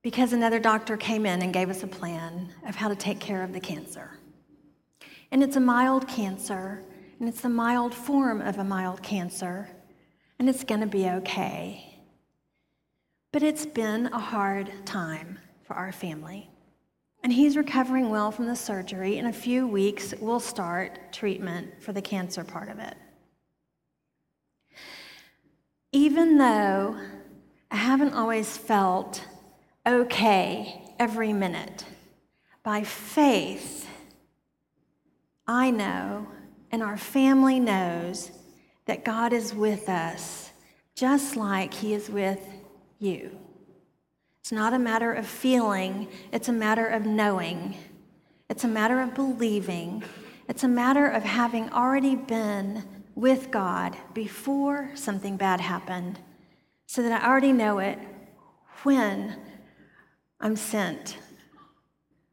because 0.00 0.32
another 0.32 0.60
doctor 0.60 0.96
came 0.96 1.26
in 1.26 1.42
and 1.42 1.52
gave 1.52 1.68
us 1.70 1.82
a 1.82 1.88
plan 1.88 2.54
of 2.68 2.76
how 2.76 2.86
to 2.88 2.94
take 2.94 3.18
care 3.18 3.42
of 3.42 3.52
the 3.52 3.58
cancer. 3.58 4.10
And 5.32 5.42
it's 5.42 5.56
a 5.56 5.60
mild 5.60 6.06
cancer, 6.06 6.84
and 7.18 7.28
it's 7.28 7.40
the 7.40 7.48
mild 7.48 7.92
form 7.92 8.40
of 8.42 8.58
a 8.58 8.64
mild 8.64 9.02
cancer, 9.02 9.70
and 10.38 10.48
it's 10.48 10.62
going 10.62 10.82
to 10.82 10.86
be 10.86 11.08
okay. 11.08 11.98
But 13.32 13.42
it's 13.42 13.66
been 13.66 14.06
a 14.06 14.20
hard 14.20 14.70
time 14.86 15.40
for 15.64 15.74
our 15.74 15.90
family. 15.90 16.51
And 17.22 17.32
he's 17.32 17.56
recovering 17.56 18.10
well 18.10 18.32
from 18.32 18.46
the 18.46 18.56
surgery. 18.56 19.18
In 19.18 19.26
a 19.26 19.32
few 19.32 19.66
weeks, 19.66 20.12
we'll 20.20 20.40
start 20.40 21.12
treatment 21.12 21.82
for 21.82 21.92
the 21.92 22.02
cancer 22.02 22.42
part 22.42 22.68
of 22.68 22.78
it. 22.78 22.96
Even 25.92 26.38
though 26.38 26.96
I 27.70 27.76
haven't 27.76 28.14
always 28.14 28.56
felt 28.56 29.24
okay 29.86 30.82
every 30.98 31.32
minute, 31.32 31.84
by 32.62 32.82
faith, 32.82 33.88
I 35.46 35.70
know 35.70 36.26
and 36.72 36.82
our 36.82 36.96
family 36.96 37.60
knows 37.60 38.32
that 38.86 39.04
God 39.04 39.32
is 39.32 39.54
with 39.54 39.88
us 39.88 40.50
just 40.94 41.36
like 41.36 41.74
He 41.74 41.94
is 41.94 42.08
with 42.08 42.40
you. 42.98 43.38
It's 44.42 44.50
not 44.50 44.74
a 44.74 44.78
matter 44.78 45.12
of 45.12 45.24
feeling, 45.24 46.08
it's 46.32 46.48
a 46.48 46.52
matter 46.52 46.88
of 46.88 47.06
knowing. 47.06 47.76
It's 48.50 48.64
a 48.64 48.68
matter 48.68 49.00
of 49.00 49.14
believing. 49.14 50.02
It's 50.48 50.64
a 50.64 50.68
matter 50.68 51.06
of 51.06 51.22
having 51.22 51.70
already 51.70 52.16
been 52.16 52.82
with 53.14 53.52
God 53.52 53.96
before 54.14 54.90
something 54.96 55.36
bad 55.36 55.60
happened, 55.60 56.18
so 56.86 57.04
that 57.04 57.22
I 57.22 57.28
already 57.28 57.52
know 57.52 57.78
it 57.78 58.00
when 58.82 59.36
I'm 60.40 60.56
sent 60.56 61.18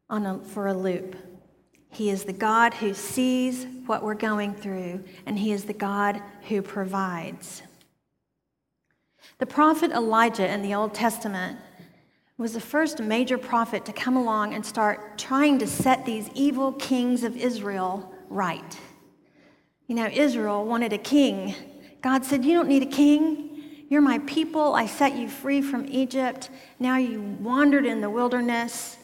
on 0.08 0.26
a, 0.26 0.40
for 0.40 0.66
a 0.66 0.74
loop. 0.74 1.14
He 1.90 2.10
is 2.10 2.24
the 2.24 2.32
God 2.32 2.74
who 2.74 2.92
sees 2.92 3.68
what 3.86 4.02
we're 4.02 4.14
going 4.14 4.54
through, 4.56 5.04
and 5.26 5.38
He 5.38 5.52
is 5.52 5.62
the 5.62 5.72
God 5.72 6.20
who 6.48 6.60
provides. 6.60 7.62
The 9.38 9.46
prophet 9.46 9.92
Elijah 9.92 10.52
in 10.52 10.62
the 10.62 10.74
Old 10.74 10.92
Testament 10.92 11.60
was 12.40 12.54
the 12.54 12.60
first 12.60 13.00
major 13.00 13.36
prophet 13.36 13.84
to 13.84 13.92
come 13.92 14.16
along 14.16 14.54
and 14.54 14.64
start 14.64 15.18
trying 15.18 15.58
to 15.58 15.66
set 15.66 16.06
these 16.06 16.30
evil 16.34 16.72
kings 16.72 17.22
of 17.22 17.36
Israel 17.36 18.14
right. 18.30 18.78
You 19.86 19.94
know, 19.94 20.06
Israel 20.06 20.64
wanted 20.64 20.94
a 20.94 20.98
king. 20.98 21.54
God 22.00 22.24
said, 22.24 22.42
You 22.42 22.54
don't 22.54 22.68
need 22.68 22.82
a 22.82 22.86
king. 22.86 23.84
You're 23.90 24.00
my 24.00 24.20
people. 24.20 24.74
I 24.74 24.86
set 24.86 25.16
you 25.16 25.28
free 25.28 25.60
from 25.60 25.84
Egypt. 25.86 26.48
Now 26.78 26.96
you 26.96 27.20
wandered 27.20 27.84
in 27.84 28.00
the 28.00 28.08
wilderness. 28.08 28.96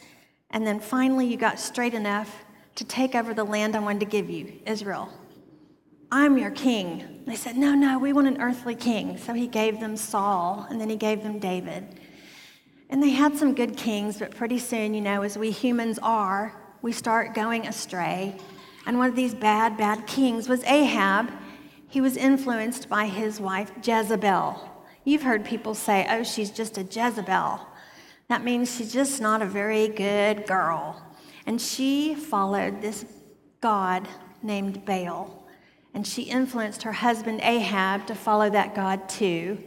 And 0.50 0.66
then 0.66 0.80
finally, 0.80 1.26
you 1.26 1.36
got 1.36 1.60
straight 1.60 1.92
enough 1.92 2.44
to 2.76 2.84
take 2.84 3.14
over 3.14 3.34
the 3.34 3.44
land 3.44 3.76
I 3.76 3.80
wanted 3.80 4.00
to 4.00 4.06
give 4.06 4.30
you, 4.30 4.50
Israel. 4.64 5.10
I'm 6.10 6.38
your 6.38 6.52
king. 6.52 7.22
They 7.26 7.36
said, 7.36 7.58
No, 7.58 7.74
no, 7.74 7.98
we 7.98 8.14
want 8.14 8.28
an 8.28 8.40
earthly 8.40 8.76
king. 8.76 9.18
So 9.18 9.34
he 9.34 9.46
gave 9.46 9.78
them 9.78 9.94
Saul, 9.94 10.66
and 10.70 10.80
then 10.80 10.88
he 10.88 10.96
gave 10.96 11.22
them 11.22 11.38
David. 11.38 12.00
And 12.88 13.02
they 13.02 13.10
had 13.10 13.36
some 13.36 13.54
good 13.54 13.76
kings, 13.76 14.18
but 14.18 14.34
pretty 14.34 14.58
soon, 14.58 14.94
you 14.94 15.00
know, 15.00 15.22
as 15.22 15.36
we 15.36 15.50
humans 15.50 15.98
are, 16.02 16.54
we 16.82 16.92
start 16.92 17.34
going 17.34 17.66
astray. 17.66 18.36
And 18.86 18.98
one 18.98 19.08
of 19.08 19.16
these 19.16 19.34
bad, 19.34 19.76
bad 19.76 20.06
kings 20.06 20.48
was 20.48 20.62
Ahab. 20.64 21.32
He 21.88 22.00
was 22.00 22.16
influenced 22.16 22.88
by 22.88 23.06
his 23.06 23.40
wife, 23.40 23.72
Jezebel. 23.82 24.72
You've 25.04 25.22
heard 25.22 25.44
people 25.44 25.74
say, 25.74 26.06
oh, 26.08 26.22
she's 26.22 26.50
just 26.50 26.78
a 26.78 26.82
Jezebel. 26.82 27.60
That 28.28 28.44
means 28.44 28.76
she's 28.76 28.92
just 28.92 29.20
not 29.20 29.42
a 29.42 29.46
very 29.46 29.88
good 29.88 30.46
girl. 30.46 31.02
And 31.46 31.60
she 31.60 32.14
followed 32.14 32.82
this 32.82 33.04
God 33.60 34.08
named 34.42 34.84
Baal. 34.84 35.46
And 35.94 36.06
she 36.06 36.22
influenced 36.22 36.82
her 36.82 36.92
husband 36.92 37.40
Ahab 37.42 38.06
to 38.06 38.14
follow 38.14 38.50
that 38.50 38.74
God 38.74 39.08
too. 39.08 39.58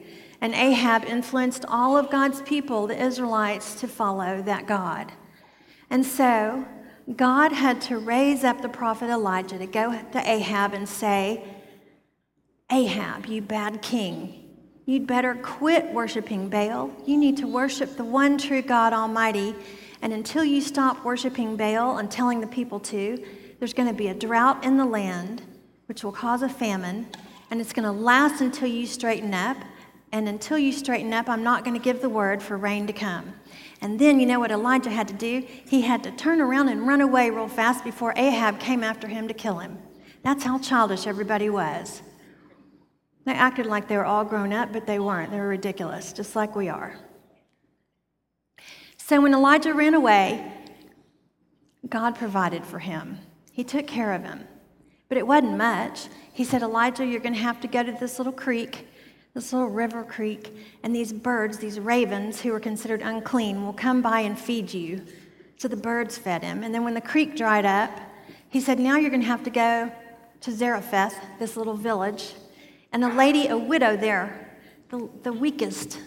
And 0.41 0.53
Ahab 0.53 1.05
influenced 1.05 1.65
all 1.67 1.97
of 1.97 2.09
God's 2.09 2.41
people, 2.41 2.87
the 2.87 3.01
Israelites, 3.01 3.75
to 3.81 3.87
follow 3.87 4.41
that 4.43 4.67
God. 4.67 5.11
And 5.89 6.05
so 6.05 6.65
God 7.15 7.51
had 7.51 7.81
to 7.83 7.97
raise 7.97 8.43
up 8.43 8.61
the 8.61 8.69
prophet 8.69 9.09
Elijah 9.09 9.57
to 9.57 9.65
go 9.65 9.99
to 10.11 10.29
Ahab 10.29 10.73
and 10.73 10.87
say, 10.87 11.43
Ahab, 12.71 13.25
you 13.25 13.41
bad 13.41 13.81
king, 13.81 14.45
you'd 14.85 15.07
better 15.07 15.35
quit 15.35 15.91
worshiping 15.91 16.49
Baal. 16.49 16.91
You 17.05 17.17
need 17.17 17.37
to 17.37 17.47
worship 17.47 17.97
the 17.97 18.05
one 18.05 18.37
true 18.37 18.61
God 18.61 18.93
Almighty. 18.93 19.55
And 20.01 20.13
until 20.13 20.43
you 20.43 20.61
stop 20.61 21.03
worshiping 21.03 21.57
Baal 21.57 21.97
and 21.97 22.09
telling 22.09 22.39
the 22.39 22.47
people 22.47 22.79
to, 22.81 23.23
there's 23.57 23.73
going 23.73 23.89
to 23.89 23.95
be 23.95 24.07
a 24.07 24.13
drought 24.13 24.63
in 24.63 24.77
the 24.77 24.85
land, 24.85 25.41
which 25.87 26.03
will 26.03 26.11
cause 26.11 26.43
a 26.43 26.49
famine, 26.49 27.07
and 27.51 27.59
it's 27.59 27.73
going 27.73 27.85
to 27.85 27.91
last 27.91 28.39
until 28.39 28.67
you 28.67 28.85
straighten 28.85 29.33
up. 29.33 29.57
And 30.11 30.27
until 30.27 30.57
you 30.57 30.71
straighten 30.71 31.13
up, 31.13 31.29
I'm 31.29 31.43
not 31.43 31.63
going 31.63 31.75
to 31.77 31.83
give 31.83 32.01
the 32.01 32.09
word 32.09 32.41
for 32.41 32.57
rain 32.57 32.87
to 32.87 32.93
come. 32.93 33.33
And 33.81 33.99
then 33.99 34.19
you 34.19 34.25
know 34.25 34.39
what 34.39 34.51
Elijah 34.51 34.89
had 34.89 35.07
to 35.09 35.13
do? 35.13 35.45
He 35.65 35.81
had 35.81 36.03
to 36.03 36.11
turn 36.11 36.41
around 36.41 36.69
and 36.69 36.87
run 36.87 37.01
away 37.01 37.29
real 37.29 37.47
fast 37.47 37.83
before 37.83 38.13
Ahab 38.15 38.59
came 38.59 38.83
after 38.83 39.07
him 39.07 39.27
to 39.27 39.33
kill 39.33 39.59
him. 39.59 39.77
That's 40.23 40.43
how 40.43 40.59
childish 40.59 41.07
everybody 41.07 41.49
was. 41.49 42.01
They 43.25 43.33
acted 43.33 43.67
like 43.67 43.87
they 43.87 43.97
were 43.97 44.05
all 44.05 44.25
grown 44.25 44.51
up, 44.51 44.73
but 44.73 44.87
they 44.87 44.99
weren't. 44.99 45.31
They 45.31 45.39
were 45.39 45.47
ridiculous, 45.47 46.11
just 46.11 46.35
like 46.35 46.55
we 46.55 46.67
are. 46.67 46.95
So 48.97 49.21
when 49.21 49.33
Elijah 49.33 49.73
ran 49.73 49.93
away, 49.93 50.51
God 51.87 52.15
provided 52.15 52.65
for 52.65 52.79
him. 52.79 53.19
He 53.51 53.63
took 53.63 53.87
care 53.87 54.13
of 54.13 54.23
him. 54.23 54.47
But 55.07 55.17
it 55.17 55.25
wasn't 55.25 55.57
much. 55.57 56.07
He 56.33 56.43
said, 56.43 56.61
Elijah, 56.61 57.05
you're 57.05 57.19
going 57.19 57.33
to 57.33 57.39
have 57.39 57.61
to 57.61 57.67
go 57.67 57.81
to 57.81 57.91
this 57.91 58.19
little 58.19 58.33
creek 58.33 58.87
this 59.33 59.53
little 59.53 59.69
river 59.69 60.03
creek, 60.03 60.55
and 60.83 60.95
these 60.95 61.13
birds, 61.13 61.57
these 61.57 61.79
ravens 61.79 62.41
who 62.41 62.51
were 62.51 62.59
considered 62.59 63.01
unclean, 63.01 63.63
will 63.63 63.73
come 63.73 64.01
by 64.01 64.21
and 64.21 64.37
feed 64.37 64.73
you. 64.73 65.01
So 65.57 65.67
the 65.67 65.77
birds 65.77 66.17
fed 66.17 66.43
him. 66.43 66.63
And 66.63 66.73
then 66.73 66.83
when 66.83 66.93
the 66.93 67.01
creek 67.01 67.35
dried 67.35 67.65
up, 67.65 67.91
he 68.49 68.59
said, 68.59 68.79
Now 68.79 68.97
you're 68.97 69.09
going 69.09 69.21
to 69.21 69.27
have 69.27 69.43
to 69.43 69.49
go 69.49 69.91
to 70.41 70.51
Zarephath, 70.51 71.15
this 71.37 71.57
little 71.57 71.75
village, 71.75 72.33
and 72.91 73.03
a 73.03 73.13
lady, 73.13 73.47
a 73.47 73.57
widow 73.57 73.95
there, 73.95 74.57
the, 74.89 75.09
the 75.23 75.33
weakest 75.33 75.99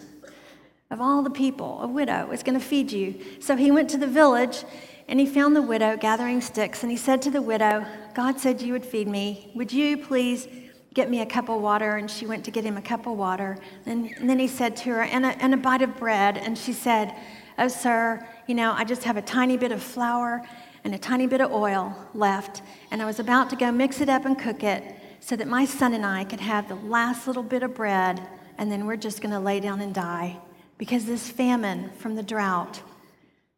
of 0.91 0.99
all 0.99 1.23
the 1.23 1.29
people, 1.29 1.81
a 1.81 1.87
widow, 1.87 2.31
is 2.31 2.43
going 2.43 2.59
to 2.59 2.65
feed 2.65 2.91
you. 2.91 3.19
So 3.39 3.55
he 3.55 3.71
went 3.71 3.89
to 3.91 3.97
the 3.97 4.07
village 4.07 4.63
and 5.07 5.19
he 5.19 5.25
found 5.25 5.55
the 5.55 5.61
widow 5.61 5.97
gathering 5.97 6.39
sticks, 6.39 6.81
and 6.81 6.91
he 6.91 6.97
said 6.97 7.21
to 7.23 7.29
the 7.29 7.41
widow, 7.41 7.85
God 8.13 8.39
said 8.39 8.61
you 8.61 8.73
would 8.73 8.85
feed 8.85 9.07
me. 9.07 9.51
Would 9.53 9.73
you 9.73 9.97
please 9.97 10.47
get 10.93 11.09
me 11.09 11.21
a 11.21 11.25
cup 11.25 11.49
of 11.49 11.61
water. 11.61 11.97
And 11.97 12.09
she 12.09 12.25
went 12.25 12.45
to 12.45 12.51
get 12.51 12.63
him 12.63 12.77
a 12.77 12.81
cup 12.81 13.07
of 13.07 13.17
water. 13.17 13.57
And, 13.85 14.11
and 14.17 14.29
then 14.29 14.39
he 14.39 14.47
said 14.47 14.75
to 14.77 14.89
her, 14.91 15.03
and 15.03 15.25
a, 15.25 15.29
and 15.43 15.53
a 15.53 15.57
bite 15.57 15.81
of 15.81 15.97
bread. 15.97 16.37
And 16.37 16.57
she 16.57 16.73
said, 16.73 17.15
Oh, 17.57 17.67
sir, 17.67 18.27
you 18.47 18.55
know, 18.55 18.71
I 18.71 18.83
just 18.83 19.03
have 19.03 19.17
a 19.17 19.21
tiny 19.21 19.57
bit 19.57 19.71
of 19.71 19.81
flour 19.81 20.43
and 20.83 20.95
a 20.95 20.97
tiny 20.97 21.27
bit 21.27 21.41
of 21.41 21.51
oil 21.51 21.95
left. 22.13 22.61
And 22.91 23.01
I 23.01 23.05
was 23.05 23.19
about 23.19 23.49
to 23.51 23.55
go 23.55 23.71
mix 23.71 24.01
it 24.01 24.09
up 24.09 24.25
and 24.25 24.37
cook 24.37 24.63
it 24.63 24.83
so 25.19 25.35
that 25.35 25.47
my 25.47 25.65
son 25.65 25.93
and 25.93 26.05
I 26.05 26.25
could 26.25 26.39
have 26.39 26.67
the 26.67 26.75
last 26.75 27.27
little 27.27 27.43
bit 27.43 27.63
of 27.63 27.75
bread. 27.75 28.27
And 28.57 28.71
then 28.71 28.85
we're 28.85 28.97
just 28.97 29.21
going 29.21 29.31
to 29.31 29.39
lay 29.39 29.59
down 29.59 29.81
and 29.81 29.93
die 29.93 30.37
because 30.77 31.05
this 31.05 31.29
famine 31.29 31.91
from 31.97 32.15
the 32.15 32.23
drought 32.23 32.81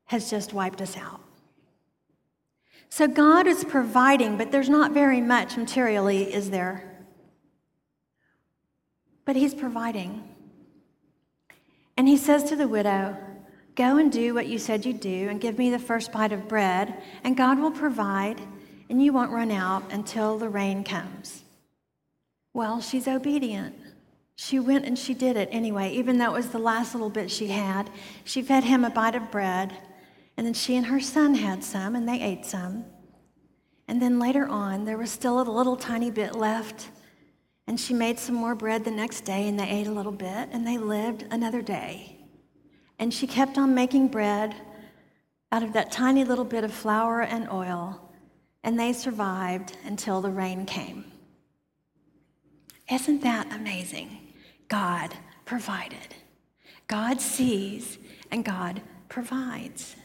has 0.06 0.30
just 0.30 0.54
wiped 0.54 0.82
us 0.82 0.96
out. 0.98 1.22
So 2.90 3.08
God 3.08 3.48
is 3.48 3.64
providing, 3.64 4.38
but 4.38 4.52
there's 4.52 4.70
not 4.70 4.92
very 4.92 5.22
much 5.22 5.58
materially, 5.58 6.34
is 6.34 6.50
there? 6.50 6.95
But 9.26 9.36
he's 9.36 9.54
providing. 9.54 10.24
And 11.98 12.08
he 12.08 12.18
says 12.18 12.44
to 12.46 12.56
the 12.56 12.68
widow, 12.68 13.18
Go 13.76 13.98
and 13.98 14.10
do 14.10 14.34
what 14.34 14.48
you 14.48 14.58
said 14.58 14.86
you'd 14.86 15.02
do, 15.02 15.28
and 15.28 15.42
give 15.42 15.58
me 15.58 15.70
the 15.70 15.80
first 15.80 16.14
bite 16.14 16.32
of 16.32 16.48
bread, 16.48 17.02
and 17.26 17.36
God 17.36 17.60
will 17.60 17.72
provide, 17.72 18.40
and 18.90 19.04
you 19.04 19.12
won't 19.12 19.32
run 19.32 19.52
out 19.52 19.92
until 19.92 20.38
the 20.38 20.48
rain 20.48 20.84
comes. 20.84 21.44
Well, 22.54 22.80
she's 22.80 23.08
obedient. 23.08 23.76
She 24.38 24.60
went 24.60 24.86
and 24.86 24.98
she 24.98 25.14
did 25.14 25.36
it 25.36 25.50
anyway, 25.52 25.92
even 25.92 26.18
though 26.18 26.32
it 26.32 26.38
was 26.38 26.50
the 26.50 26.60
last 26.60 26.94
little 26.94 27.10
bit 27.10 27.30
she 27.30 27.48
had. 27.48 27.90
She 28.24 28.42
fed 28.42 28.64
him 28.64 28.86
a 28.86 28.90
bite 28.90 29.16
of 29.16 29.30
bread, 29.30 29.76
and 30.38 30.48
then 30.48 30.54
she 30.54 30.78
and 30.78 30.86
her 30.86 31.02
son 31.02 31.36
had 31.36 31.64
some, 31.64 31.96
and 31.96 32.08
they 32.08 32.22
ate 32.22 32.46
some. 32.46 32.86
And 33.88 34.02
then 34.02 34.20
later 34.20 34.48
on, 34.48 34.86
there 34.86 34.98
was 34.98 35.12
still 35.12 35.42
a 35.42 35.44
little 35.44 35.76
tiny 35.76 36.12
bit 36.12 36.34
left 36.34 36.90
and 37.68 37.80
she 37.80 37.94
made 37.94 38.20
some 38.20 38.36
more 38.36 38.56
bread 38.56 38.84
the 38.84 38.92
next 38.92 39.22
day, 39.22 39.48
and 39.48 39.60
they 39.60 39.68
ate 39.68 39.88
a 39.88 39.92
little 39.92 40.12
bit, 40.12 40.50
and 40.52 40.66
they 40.66 40.78
lived 40.78 41.26
another 41.32 41.62
day. 41.62 42.18
And 43.00 43.14
she 43.14 43.28
kept 43.28 43.58
on 43.58 43.74
making 43.74 44.10
bread 44.10 44.56
out 45.52 45.64
of 45.64 45.74
that 45.74 45.92
tiny 45.92 46.24
little 46.24 46.46
bit 46.46 46.64
of 46.64 46.74
flour 46.74 47.22
and 47.22 47.50
oil, 47.50 48.12
and 48.64 48.80
they 48.80 48.94
survived 48.94 49.78
until 49.86 50.22
the 50.22 50.30
rain 50.30 50.66
came. 50.66 51.06
Isn't 52.92 53.22
that 53.22 53.52
amazing? 53.54 54.34
God 54.68 55.14
provided. 55.46 56.16
God 56.88 57.20
sees, 57.20 57.98
and 58.32 58.46
God 58.46 58.82
provides. 59.10 59.96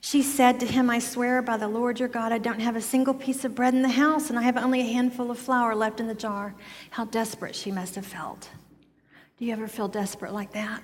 She 0.00 0.22
said 0.22 0.60
to 0.60 0.66
him, 0.66 0.90
I 0.90 1.00
swear 1.00 1.42
by 1.42 1.56
the 1.56 1.68
Lord 1.68 1.98
your 1.98 2.08
God, 2.08 2.30
I 2.30 2.38
don't 2.38 2.60
have 2.60 2.76
a 2.76 2.80
single 2.80 3.14
piece 3.14 3.44
of 3.44 3.54
bread 3.54 3.74
in 3.74 3.82
the 3.82 3.88
house, 3.88 4.30
and 4.30 4.38
I 4.38 4.42
have 4.42 4.56
only 4.56 4.80
a 4.80 4.84
handful 4.84 5.30
of 5.30 5.38
flour 5.38 5.74
left 5.74 5.98
in 5.98 6.06
the 6.06 6.14
jar. 6.14 6.54
How 6.90 7.04
desperate 7.04 7.56
she 7.56 7.72
must 7.72 7.96
have 7.96 8.06
felt. 8.06 8.48
Do 9.38 9.44
you 9.44 9.52
ever 9.52 9.66
feel 9.66 9.88
desperate 9.88 10.32
like 10.32 10.52
that? 10.52 10.82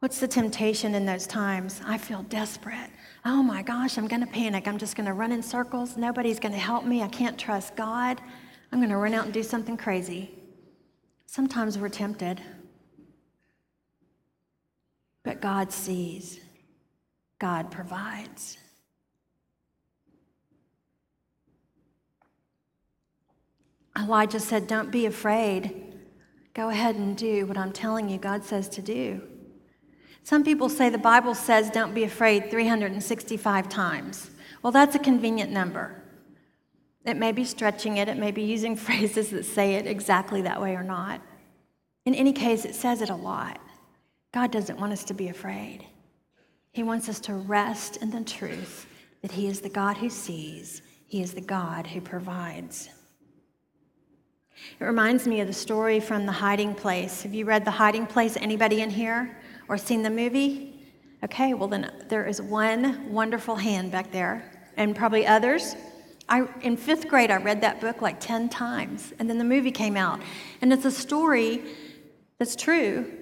What's 0.00 0.20
the 0.20 0.28
temptation 0.28 0.94
in 0.94 1.06
those 1.06 1.26
times? 1.26 1.80
I 1.84 1.98
feel 1.98 2.22
desperate. 2.24 2.90
Oh 3.24 3.42
my 3.42 3.62
gosh, 3.62 3.98
I'm 3.98 4.06
going 4.06 4.20
to 4.20 4.28
panic. 4.28 4.68
I'm 4.68 4.78
just 4.78 4.96
going 4.96 5.06
to 5.06 5.12
run 5.12 5.32
in 5.32 5.42
circles. 5.42 5.96
Nobody's 5.96 6.38
going 6.38 6.52
to 6.52 6.58
help 6.58 6.84
me. 6.84 7.02
I 7.02 7.08
can't 7.08 7.38
trust 7.38 7.74
God. 7.74 8.20
I'm 8.70 8.78
going 8.78 8.90
to 8.90 8.96
run 8.96 9.14
out 9.14 9.24
and 9.24 9.34
do 9.34 9.42
something 9.42 9.76
crazy. 9.76 10.30
Sometimes 11.26 11.78
we're 11.78 11.88
tempted, 11.88 12.40
but 15.24 15.40
God 15.40 15.72
sees. 15.72 16.40
God 17.38 17.70
provides. 17.70 18.58
Elijah 23.96 24.40
said, 24.40 24.66
Don't 24.66 24.90
be 24.90 25.06
afraid. 25.06 25.88
Go 26.54 26.70
ahead 26.70 26.96
and 26.96 27.16
do 27.16 27.46
what 27.46 27.56
I'm 27.56 27.72
telling 27.72 28.08
you 28.08 28.18
God 28.18 28.44
says 28.44 28.68
to 28.70 28.82
do. 28.82 29.22
Some 30.24 30.44
people 30.44 30.68
say 30.68 30.90
the 30.90 30.98
Bible 30.98 31.34
says 31.34 31.70
don't 31.70 31.94
be 31.94 32.04
afraid 32.04 32.50
365 32.50 33.68
times. 33.68 34.30
Well, 34.62 34.72
that's 34.72 34.94
a 34.94 34.98
convenient 34.98 35.50
number. 35.52 36.02
It 37.04 37.16
may 37.16 37.32
be 37.32 37.44
stretching 37.44 37.96
it, 37.96 38.08
it 38.08 38.18
may 38.18 38.30
be 38.30 38.42
using 38.42 38.76
phrases 38.86 39.30
that 39.30 39.44
say 39.44 39.76
it 39.76 39.86
exactly 39.86 40.42
that 40.42 40.60
way 40.60 40.74
or 40.74 40.82
not. 40.82 41.22
In 42.04 42.14
any 42.14 42.32
case, 42.32 42.64
it 42.64 42.74
says 42.74 43.00
it 43.00 43.08
a 43.08 43.14
lot. 43.14 43.58
God 44.34 44.50
doesn't 44.50 44.78
want 44.78 44.92
us 44.92 45.04
to 45.04 45.14
be 45.14 45.28
afraid. 45.28 45.86
He 46.72 46.82
wants 46.82 47.08
us 47.08 47.20
to 47.20 47.34
rest 47.34 47.96
in 47.98 48.10
the 48.10 48.22
truth 48.22 48.86
that 49.22 49.32
He 49.32 49.46
is 49.46 49.60
the 49.60 49.68
God 49.68 49.96
who 49.96 50.08
sees, 50.08 50.82
He 51.06 51.22
is 51.22 51.34
the 51.34 51.40
God 51.40 51.86
who 51.86 52.00
provides. 52.00 52.88
It 54.80 54.84
reminds 54.84 55.26
me 55.26 55.40
of 55.40 55.46
the 55.46 55.52
story 55.52 56.00
from 56.00 56.26
The 56.26 56.32
Hiding 56.32 56.74
Place. 56.74 57.22
Have 57.22 57.34
you 57.34 57.44
read 57.44 57.64
The 57.64 57.70
Hiding 57.70 58.06
Place? 58.06 58.36
Anybody 58.36 58.80
in 58.80 58.90
here? 58.90 59.38
Or 59.68 59.78
seen 59.78 60.02
the 60.02 60.10
movie? 60.10 60.86
Okay, 61.24 61.54
well, 61.54 61.68
then 61.68 61.90
there 62.08 62.26
is 62.26 62.40
one 62.40 63.12
wonderful 63.12 63.56
hand 63.56 63.90
back 63.90 64.12
there, 64.12 64.50
and 64.76 64.94
probably 64.94 65.26
others. 65.26 65.74
I, 66.28 66.46
in 66.60 66.76
fifth 66.76 67.08
grade, 67.08 67.30
I 67.30 67.36
read 67.36 67.60
that 67.62 67.80
book 67.80 68.02
like 68.02 68.20
10 68.20 68.48
times, 68.48 69.12
and 69.18 69.28
then 69.28 69.38
the 69.38 69.44
movie 69.44 69.72
came 69.72 69.96
out. 69.96 70.20
And 70.60 70.72
it's 70.72 70.84
a 70.84 70.90
story 70.90 71.62
that's 72.38 72.54
true 72.54 73.12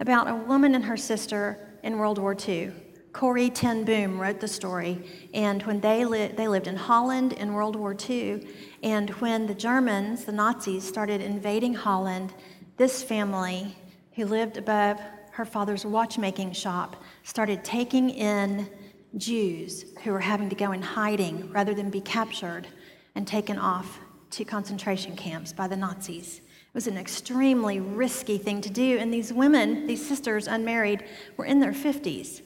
about 0.00 0.28
a 0.28 0.34
woman 0.34 0.74
and 0.74 0.84
her 0.84 0.96
sister 0.96 1.58
in 1.82 1.98
World 1.98 2.18
War 2.18 2.36
II. 2.36 2.72
Corrie 3.12 3.50
ten 3.50 3.84
Boom 3.84 4.18
wrote 4.18 4.40
the 4.40 4.48
story, 4.48 5.28
and 5.34 5.62
when 5.64 5.80
they, 5.80 6.04
li- 6.04 6.32
they 6.34 6.48
lived 6.48 6.66
in 6.66 6.76
Holland 6.76 7.34
in 7.34 7.52
World 7.52 7.76
War 7.76 7.94
II, 8.08 8.46
and 8.82 9.10
when 9.10 9.46
the 9.46 9.54
Germans, 9.54 10.24
the 10.24 10.32
Nazis, 10.32 10.86
started 10.86 11.20
invading 11.20 11.74
Holland, 11.74 12.32
this 12.78 13.02
family 13.02 13.76
who 14.14 14.24
lived 14.24 14.56
above 14.56 14.98
her 15.32 15.44
father's 15.44 15.84
watchmaking 15.84 16.52
shop 16.52 17.02
started 17.22 17.64
taking 17.64 18.10
in 18.10 18.68
Jews 19.16 19.84
who 20.04 20.12
were 20.12 20.20
having 20.20 20.48
to 20.48 20.56
go 20.56 20.72
in 20.72 20.82
hiding 20.82 21.50
rather 21.52 21.74
than 21.74 21.90
be 21.90 22.00
captured 22.00 22.66
and 23.14 23.26
taken 23.26 23.58
off 23.58 23.98
to 24.30 24.44
concentration 24.44 25.16
camps 25.16 25.52
by 25.52 25.68
the 25.68 25.76
Nazis. 25.76 26.38
It 26.38 26.74
was 26.74 26.86
an 26.86 26.96
extremely 26.96 27.80
risky 27.80 28.38
thing 28.38 28.62
to 28.62 28.70
do, 28.70 28.96
and 28.98 29.12
these 29.12 29.32
women, 29.32 29.86
these 29.86 30.06
sisters, 30.06 30.46
unmarried, 30.46 31.04
were 31.36 31.44
in 31.44 31.60
their 31.60 31.72
50s. 31.72 32.40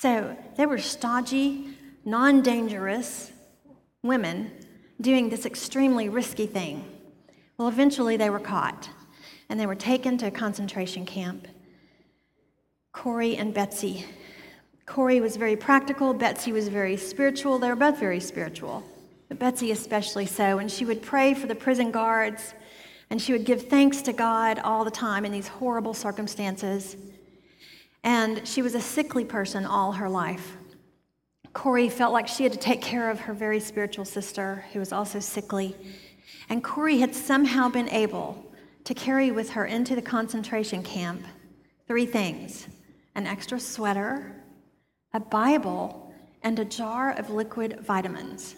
So 0.00 0.36
they 0.56 0.64
were 0.64 0.78
stodgy, 0.78 1.76
non 2.04 2.40
dangerous 2.40 3.32
women 4.04 4.52
doing 5.00 5.28
this 5.28 5.44
extremely 5.44 6.08
risky 6.08 6.46
thing. 6.46 6.84
Well, 7.56 7.66
eventually 7.66 8.16
they 8.16 8.30
were 8.30 8.38
caught 8.38 8.88
and 9.48 9.58
they 9.58 9.66
were 9.66 9.74
taken 9.74 10.16
to 10.18 10.28
a 10.28 10.30
concentration 10.30 11.04
camp. 11.04 11.48
Corrie 12.92 13.36
and 13.36 13.52
Betsy. 13.52 14.04
Corrie 14.86 15.20
was 15.20 15.34
very 15.34 15.56
practical, 15.56 16.14
Betsy 16.14 16.52
was 16.52 16.68
very 16.68 16.96
spiritual. 16.96 17.58
They 17.58 17.68
were 17.68 17.74
both 17.74 17.98
very 17.98 18.20
spiritual, 18.20 18.84
but 19.28 19.40
Betsy 19.40 19.72
especially 19.72 20.26
so. 20.26 20.60
And 20.60 20.70
she 20.70 20.84
would 20.84 21.02
pray 21.02 21.34
for 21.34 21.48
the 21.48 21.56
prison 21.56 21.90
guards 21.90 22.54
and 23.10 23.20
she 23.20 23.32
would 23.32 23.44
give 23.44 23.62
thanks 23.62 24.00
to 24.02 24.12
God 24.12 24.60
all 24.60 24.84
the 24.84 24.92
time 24.92 25.24
in 25.24 25.32
these 25.32 25.48
horrible 25.48 25.92
circumstances. 25.92 26.96
And 28.04 28.46
she 28.46 28.62
was 28.62 28.74
a 28.74 28.80
sickly 28.80 29.24
person 29.24 29.64
all 29.64 29.92
her 29.92 30.08
life. 30.08 30.56
Corrie 31.52 31.88
felt 31.88 32.12
like 32.12 32.28
she 32.28 32.44
had 32.44 32.52
to 32.52 32.58
take 32.58 32.80
care 32.80 33.10
of 33.10 33.20
her 33.20 33.32
very 33.32 33.60
spiritual 33.60 34.04
sister, 34.04 34.64
who 34.72 34.78
was 34.78 34.92
also 34.92 35.18
sickly. 35.18 35.74
And 36.48 36.62
Corrie 36.62 37.00
had 37.00 37.14
somehow 37.14 37.68
been 37.68 37.88
able 37.88 38.44
to 38.84 38.94
carry 38.94 39.30
with 39.30 39.50
her 39.50 39.66
into 39.66 39.94
the 39.94 40.02
concentration 40.02 40.82
camp 40.82 41.22
three 41.86 42.06
things 42.06 42.68
an 43.14 43.26
extra 43.26 43.58
sweater, 43.58 44.36
a 45.12 45.18
Bible, 45.18 46.12
and 46.42 46.58
a 46.58 46.64
jar 46.64 47.10
of 47.12 47.30
liquid 47.30 47.80
vitamins. 47.80 48.54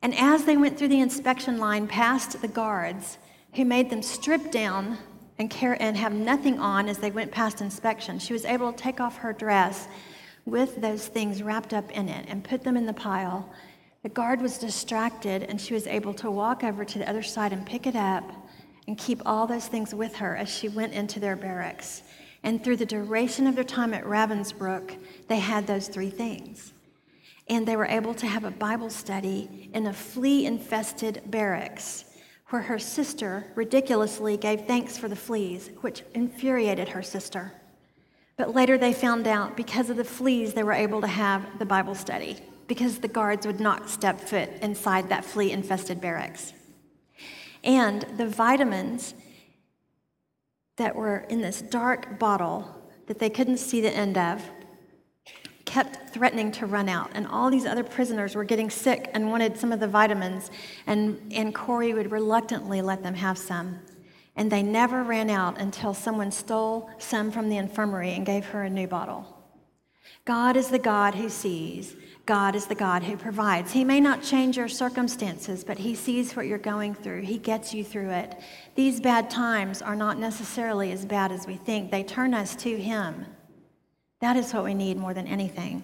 And 0.00 0.14
as 0.14 0.44
they 0.44 0.56
went 0.56 0.78
through 0.78 0.88
the 0.88 1.00
inspection 1.00 1.58
line 1.58 1.86
past 1.86 2.40
the 2.40 2.48
guards, 2.48 3.18
who 3.54 3.64
made 3.64 3.90
them 3.90 4.02
strip 4.02 4.50
down 4.50 4.98
and, 5.38 5.96
have 5.96 6.12
nothing 6.12 6.58
on 6.58 6.88
as 6.88 6.98
they 6.98 7.10
went 7.10 7.30
past 7.30 7.60
inspection. 7.60 8.18
She 8.18 8.32
was 8.32 8.44
able 8.44 8.72
to 8.72 8.78
take 8.78 9.00
off 9.00 9.18
her 9.18 9.32
dress 9.32 9.88
with 10.44 10.80
those 10.80 11.08
things 11.08 11.42
wrapped 11.42 11.74
up 11.74 11.90
in 11.90 12.08
it 12.08 12.26
and 12.28 12.42
put 12.42 12.62
them 12.62 12.76
in 12.76 12.86
the 12.86 12.92
pile. 12.92 13.50
The 14.02 14.08
guard 14.08 14.40
was 14.40 14.58
distracted, 14.58 15.42
and 15.42 15.60
she 15.60 15.74
was 15.74 15.86
able 15.86 16.14
to 16.14 16.30
walk 16.30 16.62
over 16.62 16.84
to 16.84 16.98
the 16.98 17.08
other 17.08 17.22
side 17.22 17.52
and 17.52 17.66
pick 17.66 17.86
it 17.86 17.96
up 17.96 18.24
and 18.86 18.96
keep 18.96 19.20
all 19.26 19.46
those 19.46 19.66
things 19.66 19.94
with 19.94 20.14
her 20.16 20.36
as 20.36 20.48
she 20.48 20.68
went 20.68 20.92
into 20.92 21.18
their 21.18 21.36
barracks. 21.36 22.02
And 22.42 22.62
through 22.62 22.76
the 22.76 22.86
duration 22.86 23.46
of 23.46 23.56
their 23.56 23.64
time 23.64 23.92
at 23.92 24.04
Ravensbrück, 24.04 24.96
they 25.26 25.40
had 25.40 25.66
those 25.66 25.88
three 25.88 26.10
things. 26.10 26.72
And 27.48 27.66
they 27.66 27.76
were 27.76 27.86
able 27.86 28.14
to 28.14 28.26
have 28.26 28.44
a 28.44 28.50
Bible 28.50 28.90
study 28.90 29.70
in 29.74 29.86
a 29.86 29.92
flea 29.92 30.46
infested 30.46 31.22
barracks 31.26 32.05
where 32.50 32.62
her 32.62 32.78
sister 32.78 33.46
ridiculously 33.54 34.36
gave 34.36 34.66
thanks 34.66 34.96
for 34.96 35.08
the 35.08 35.16
fleas, 35.16 35.70
which 35.80 36.02
infuriated 36.14 36.88
her 36.90 37.02
sister. 37.02 37.52
But 38.36 38.54
later 38.54 38.78
they 38.78 38.92
found 38.92 39.26
out 39.26 39.56
because 39.56 39.90
of 39.90 39.96
the 39.96 40.04
fleas, 40.04 40.54
they 40.54 40.62
were 40.62 40.72
able 40.72 41.00
to 41.00 41.06
have 41.06 41.58
the 41.58 41.66
Bible 41.66 41.94
study 41.94 42.38
because 42.68 42.98
the 42.98 43.08
guards 43.08 43.46
would 43.46 43.60
not 43.60 43.88
step 43.88 44.20
foot 44.20 44.50
inside 44.62 45.08
that 45.08 45.24
flea 45.24 45.50
infested 45.50 46.00
barracks. 46.00 46.52
And 47.64 48.02
the 48.16 48.26
vitamins 48.28 49.14
that 50.76 50.94
were 50.94 51.18
in 51.28 51.40
this 51.40 51.62
dark 51.62 52.18
bottle 52.18 52.82
that 53.06 53.18
they 53.18 53.30
couldn't 53.30 53.58
see 53.58 53.80
the 53.80 53.90
end 53.90 54.18
of 54.18 54.42
kept 55.66 56.14
threatening 56.14 56.50
to 56.52 56.64
run 56.64 56.88
out. 56.88 57.10
And 57.12 57.26
all 57.26 57.50
these 57.50 57.66
other 57.66 57.84
prisoners 57.84 58.34
were 58.34 58.44
getting 58.44 58.70
sick 58.70 59.10
and 59.12 59.28
wanted 59.28 59.58
some 59.58 59.72
of 59.72 59.80
the 59.80 59.88
vitamins. 59.88 60.50
And, 60.86 61.20
and 61.32 61.54
Corrie 61.54 61.92
would 61.92 62.10
reluctantly 62.10 62.80
let 62.80 63.02
them 63.02 63.14
have 63.14 63.36
some. 63.36 63.80
And 64.36 64.50
they 64.50 64.62
never 64.62 65.02
ran 65.02 65.28
out 65.28 65.58
until 65.58 65.92
someone 65.92 66.30
stole 66.30 66.88
some 66.98 67.30
from 67.30 67.50
the 67.50 67.58
infirmary 67.58 68.14
and 68.14 68.24
gave 68.24 68.46
her 68.46 68.62
a 68.62 68.70
new 68.70 68.86
bottle. 68.86 69.36
God 70.24 70.56
is 70.56 70.68
the 70.68 70.78
God 70.78 71.14
who 71.14 71.28
sees. 71.28 71.94
God 72.26 72.56
is 72.56 72.66
the 72.66 72.74
God 72.74 73.04
who 73.04 73.16
provides. 73.16 73.72
He 73.72 73.84
may 73.84 74.00
not 74.00 74.22
change 74.22 74.56
your 74.56 74.68
circumstances, 74.68 75.62
but 75.62 75.78
He 75.78 75.94
sees 75.94 76.34
what 76.34 76.46
you're 76.46 76.58
going 76.58 76.94
through. 76.94 77.22
He 77.22 77.38
gets 77.38 77.72
you 77.72 77.84
through 77.84 78.10
it. 78.10 78.36
These 78.74 79.00
bad 79.00 79.30
times 79.30 79.80
are 79.80 79.94
not 79.94 80.18
necessarily 80.18 80.90
as 80.90 81.06
bad 81.06 81.30
as 81.30 81.46
we 81.46 81.54
think, 81.54 81.90
they 81.90 82.02
turn 82.02 82.34
us 82.34 82.56
to 82.56 82.76
Him. 82.76 83.26
That 84.20 84.36
is 84.36 84.52
what 84.52 84.64
we 84.64 84.74
need 84.74 84.96
more 84.96 85.14
than 85.14 85.26
anything. 85.26 85.82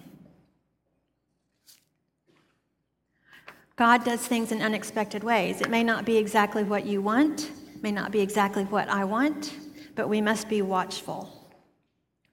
God 3.76 4.04
does 4.04 4.20
things 4.20 4.52
in 4.52 4.62
unexpected 4.62 5.24
ways. 5.24 5.60
It 5.60 5.70
may 5.70 5.82
not 5.82 6.04
be 6.04 6.16
exactly 6.16 6.62
what 6.62 6.86
you 6.86 7.02
want, 7.02 7.50
may 7.82 7.90
not 7.90 8.12
be 8.12 8.20
exactly 8.20 8.64
what 8.64 8.88
I 8.88 9.04
want, 9.04 9.54
but 9.94 10.08
we 10.08 10.20
must 10.20 10.48
be 10.48 10.62
watchful 10.62 11.42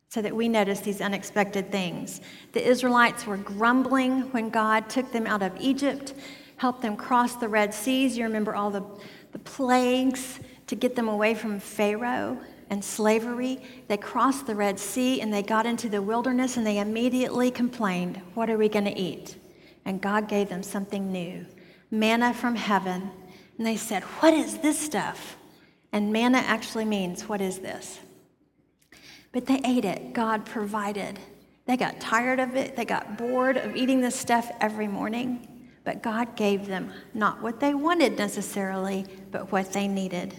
so 0.10 0.22
that 0.22 0.36
we 0.36 0.50
notice 0.50 0.80
these 0.80 1.02
unexpected 1.02 1.72
things. 1.72 2.22
The 2.54 2.68
Israelites 2.68 3.26
were 3.26 3.38
grumbling 3.38 4.22
when 4.32 4.50
God 4.50 4.90
took 4.90 5.12
them 5.12 5.28
out 5.28 5.44
of 5.44 5.54
Egypt, 5.60 6.14
helped 6.58 6.82
them 6.82 6.98
cross 6.98 7.36
the 7.36 7.48
Red 7.48 7.74
Seas. 7.74 8.18
You 8.18 8.24
remember 8.24 8.56
all 8.56 8.72
the, 8.72 8.84
the 9.32 9.40
plagues 9.40 10.40
to 10.68 10.76
get 10.76 10.96
them 10.96 11.08
away 11.08 11.36
from 11.36 11.60
Pharaoh 11.60 12.40
and 12.70 12.84
slavery. 12.84 13.62
They 13.88 13.98
crossed 13.98 14.48
the 14.48 14.56
Red 14.56 14.80
Sea 14.80 15.22
and 15.22 15.34
they 15.34 15.44
got 15.44 15.66
into 15.66 15.90
the 15.90 16.02
wilderness 16.02 16.58
and 16.58 16.66
they 16.66 16.80
immediately 16.80 17.52
complained, 17.52 18.22
What 18.34 18.50
are 18.50 18.58
we 18.58 18.70
going 18.70 18.86
to 18.86 18.98
eat? 18.98 19.38
And 19.86 20.02
God 20.02 20.28
gave 20.28 20.50
them 20.50 20.64
something 20.64 21.12
new 21.12 21.46
manna 21.92 22.34
from 22.34 22.56
heaven. 22.56 23.10
And 23.58 23.66
they 23.66 23.78
said, 23.78 24.04
What 24.04 24.34
is 24.34 24.60
this 24.60 24.80
stuff? 24.80 25.38
And 25.92 26.14
manna 26.14 26.40
actually 26.40 26.86
means, 26.86 27.28
What 27.28 27.42
is 27.42 27.60
this? 27.60 28.00
But 29.32 29.46
they 29.46 29.62
ate 29.64 29.86
it. 29.86 30.14
God 30.14 30.46
provided. 30.46 31.20
They 31.66 31.78
got 31.78 32.00
tired 32.00 32.40
of 32.40 32.56
it. 32.56 32.76
They 32.76 32.86
got 32.86 33.18
bored 33.18 33.58
of 33.58 33.76
eating 33.76 34.02
this 34.02 34.16
stuff 34.16 34.50
every 34.60 34.88
morning. 34.88 35.48
But 35.84 36.04
God 36.04 36.36
gave 36.36 36.68
them 36.68 36.92
not 37.14 37.42
what 37.42 37.60
they 37.60 37.74
wanted 37.74 38.18
necessarily, 38.18 39.06
but 39.32 39.52
what 39.52 39.72
they 39.72 39.88
needed. 39.88 40.36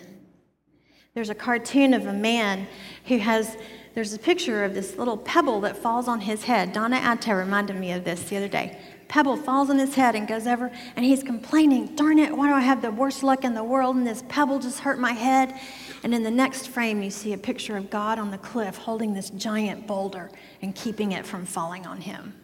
There's 1.14 1.31
a 1.31 1.35
cartoon 1.35 1.92
of 1.92 2.07
a 2.07 2.12
man 2.12 2.68
who 3.07 3.18
has, 3.18 3.57
there's 3.94 4.14
a 4.14 4.18
picture 4.18 4.64
of 4.64 4.75
this 4.75 4.96
little 4.96 5.16
pebble 5.16 5.61
that 5.62 5.77
falls 5.77 6.07
on 6.07 6.20
his 6.20 6.44
head. 6.44 6.73
Donna 6.73 6.96
Atta 6.96 7.35
reminded 7.35 7.77
me 7.77 7.92
of 7.92 8.05
this 8.05 8.23
the 8.25 8.37
other 8.37 8.49
day. 8.49 8.79
Pebble 9.09 9.37
falls 9.37 9.70
on 9.70 9.79
his 9.81 9.96
head 9.96 10.14
and 10.14 10.29
goes 10.29 10.46
over, 10.46 10.70
and 10.94 11.05
he's 11.05 11.25
complaining, 11.25 11.96
Darn 11.96 12.20
it, 12.20 12.37
why 12.37 12.46
do 12.46 12.55
I 12.55 12.61
have 12.61 12.81
the 12.81 12.92
worst 12.92 13.25
luck 13.25 13.44
in 13.44 13.55
the 13.55 13.64
world? 13.64 13.96
And 13.96 14.07
this 14.07 14.23
pebble 14.29 14.61
just 14.61 14.79
hurt 14.79 15.01
my 15.01 15.12
head. 15.12 15.61
And 16.05 16.14
in 16.14 16.23
the 16.23 16.31
next 16.31 16.68
frame, 16.68 17.03
you 17.03 17.11
see 17.11 17.33
a 17.33 17.38
picture 17.38 17.77
of 17.77 17.90
God 17.90 18.20
on 18.20 18.31
the 18.31 18.38
cliff 18.38 18.77
holding 18.77 19.12
this 19.12 19.31
giant 19.31 19.88
boulder 19.88 20.31
and 20.62 20.77
keeping 20.77 21.11
it 21.11 21.27
from 21.27 21.44
falling 21.44 21.87
on 21.87 22.01
him. 22.01 22.35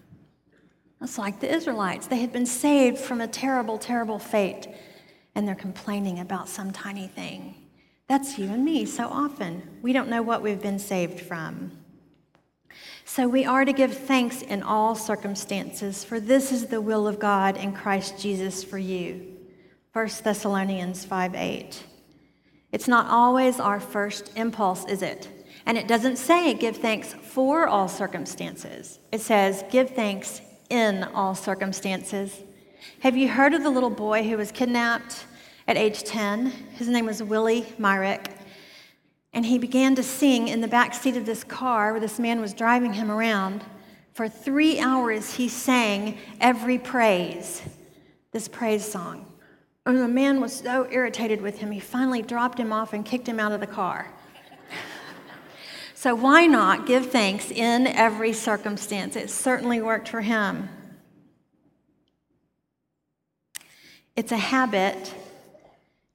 That's 0.98 1.18
like 1.18 1.38
the 1.38 1.54
Israelites. 1.54 2.08
They 2.08 2.18
had 2.18 2.32
been 2.32 2.46
saved 2.46 2.98
from 2.98 3.20
a 3.20 3.28
terrible, 3.28 3.78
terrible 3.78 4.18
fate, 4.18 4.66
and 5.36 5.46
they're 5.46 5.54
complaining 5.54 6.18
about 6.18 6.48
some 6.48 6.72
tiny 6.72 7.06
thing. 7.06 7.65
That's 8.08 8.38
you 8.38 8.46
and 8.46 8.64
me 8.64 8.86
so 8.86 9.08
often. 9.08 9.78
We 9.82 9.92
don't 9.92 10.08
know 10.08 10.22
what 10.22 10.42
we've 10.42 10.62
been 10.62 10.78
saved 10.78 11.20
from. 11.20 11.72
So 13.04 13.26
we 13.28 13.44
are 13.44 13.64
to 13.64 13.72
give 13.72 13.96
thanks 13.96 14.42
in 14.42 14.62
all 14.62 14.94
circumstances, 14.94 16.04
for 16.04 16.20
this 16.20 16.52
is 16.52 16.66
the 16.66 16.80
will 16.80 17.08
of 17.08 17.18
God 17.18 17.56
in 17.56 17.72
Christ 17.72 18.18
Jesus 18.18 18.62
for 18.62 18.78
you. 18.78 19.36
1 19.92 20.08
Thessalonians 20.22 21.04
5 21.04 21.34
8. 21.34 21.84
It's 22.72 22.88
not 22.88 23.06
always 23.06 23.58
our 23.58 23.80
first 23.80 24.32
impulse, 24.36 24.84
is 24.86 25.02
it? 25.02 25.28
And 25.64 25.78
it 25.78 25.88
doesn't 25.88 26.16
say 26.16 26.54
give 26.54 26.76
thanks 26.76 27.14
for 27.14 27.66
all 27.66 27.88
circumstances. 27.88 29.00
It 29.10 29.20
says 29.20 29.64
give 29.70 29.90
thanks 29.90 30.40
in 30.68 31.02
all 31.02 31.34
circumstances. 31.34 32.42
Have 33.00 33.16
you 33.16 33.28
heard 33.28 33.54
of 33.54 33.62
the 33.62 33.70
little 33.70 33.90
boy 33.90 34.22
who 34.28 34.36
was 34.36 34.52
kidnapped 34.52 35.26
at 35.68 35.76
age 35.76 36.02
10? 36.04 36.46
His 36.74 36.88
name 36.88 37.06
was 37.06 37.22
Willie 37.22 37.66
Myrick. 37.78 38.30
And 39.32 39.44
he 39.44 39.58
began 39.58 39.94
to 39.96 40.02
sing 40.02 40.48
in 40.48 40.60
the 40.60 40.68
back 40.68 40.94
seat 40.94 41.16
of 41.16 41.26
this 41.26 41.44
car 41.44 41.92
where 41.92 42.00
this 42.00 42.18
man 42.18 42.40
was 42.40 42.54
driving 42.54 42.94
him 42.94 43.10
around. 43.10 43.64
For 44.14 44.28
three 44.28 44.80
hours, 44.80 45.34
he 45.34 45.48
sang 45.48 46.16
every 46.40 46.78
praise, 46.78 47.62
this 48.32 48.48
praise 48.48 48.84
song. 48.84 49.26
And 49.84 49.98
the 49.98 50.08
man 50.08 50.40
was 50.40 50.54
so 50.54 50.88
irritated 50.90 51.42
with 51.42 51.58
him, 51.58 51.70
he 51.70 51.80
finally 51.80 52.22
dropped 52.22 52.58
him 52.58 52.72
off 52.72 52.92
and 52.92 53.04
kicked 53.04 53.28
him 53.28 53.38
out 53.38 53.52
of 53.52 53.60
the 53.60 53.66
car. 53.66 54.10
so, 55.94 56.14
why 56.14 56.46
not 56.46 56.86
give 56.86 57.10
thanks 57.10 57.50
in 57.50 57.86
every 57.86 58.32
circumstance? 58.32 59.16
It 59.16 59.28
certainly 59.28 59.82
worked 59.82 60.08
for 60.08 60.22
him. 60.22 60.70
It's 64.16 64.32
a 64.32 64.38
habit 64.38 65.14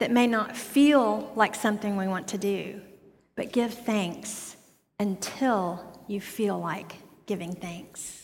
that 0.01 0.09
may 0.09 0.25
not 0.25 0.57
feel 0.57 1.31
like 1.35 1.53
something 1.53 1.95
we 1.95 2.07
want 2.07 2.27
to 2.27 2.37
do, 2.39 2.81
but 3.35 3.51
give 3.51 3.71
thanks 3.71 4.55
until 4.99 5.79
you 6.07 6.19
feel 6.19 6.57
like 6.57 6.95
giving 7.27 7.53
thanks 7.53 8.20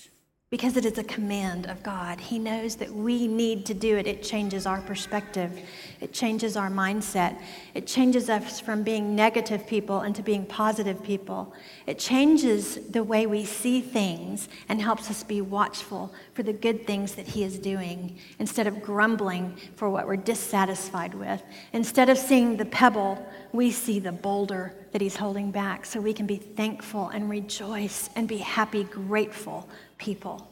because 0.49 0.77
it 0.77 0.85
is 0.85 0.97
a 0.97 1.03
command 1.03 1.65
of 1.65 1.83
God. 1.83 2.21
He 2.21 2.39
knows 2.39 2.77
that 2.77 2.89
we 2.89 3.27
need 3.27 3.65
to 3.65 3.73
do 3.73 3.97
it. 3.97 4.07
It 4.07 4.23
changes 4.23 4.65
our 4.65 4.79
perspective, 4.79 5.59
it 5.99 6.13
changes 6.13 6.55
our 6.55 6.69
mindset, 6.69 7.37
it 7.73 7.85
changes 7.85 8.29
us 8.29 8.61
from 8.61 8.81
being 8.81 9.13
negative 9.13 9.67
people 9.67 10.03
into 10.03 10.23
being 10.23 10.45
positive 10.45 11.03
people. 11.03 11.53
It 11.85 11.99
changes 11.99 12.75
the 12.89 13.03
way 13.03 13.27
we 13.27 13.43
see 13.43 13.81
things 13.81 14.47
and 14.69 14.81
helps 14.81 15.09
us 15.09 15.21
be 15.21 15.41
watchful 15.41 16.13
for 16.33 16.43
the 16.43 16.53
good 16.53 16.87
things 16.87 17.15
that 17.15 17.27
He 17.27 17.43
is 17.43 17.59
doing 17.59 18.17
instead 18.39 18.67
of 18.67 18.81
grumbling 18.81 19.57
for 19.75 19.89
what 19.89 20.07
we're 20.07 20.15
dissatisfied 20.15 21.13
with. 21.13 21.43
Instead 21.73 22.09
of 22.09 22.17
seeing 22.17 22.55
the 22.55 22.65
pebble, 22.65 23.21
we 23.51 23.69
see 23.69 23.99
the 23.99 24.13
boulder 24.13 24.73
that 24.93 25.01
He's 25.01 25.17
holding 25.17 25.51
back 25.51 25.85
so 25.85 25.99
we 25.99 26.13
can 26.13 26.25
be 26.25 26.37
thankful 26.37 27.09
and 27.09 27.29
rejoice 27.29 28.09
and 28.15 28.29
be 28.29 28.37
happy, 28.37 28.85
grateful 28.85 29.67
people 29.97 30.47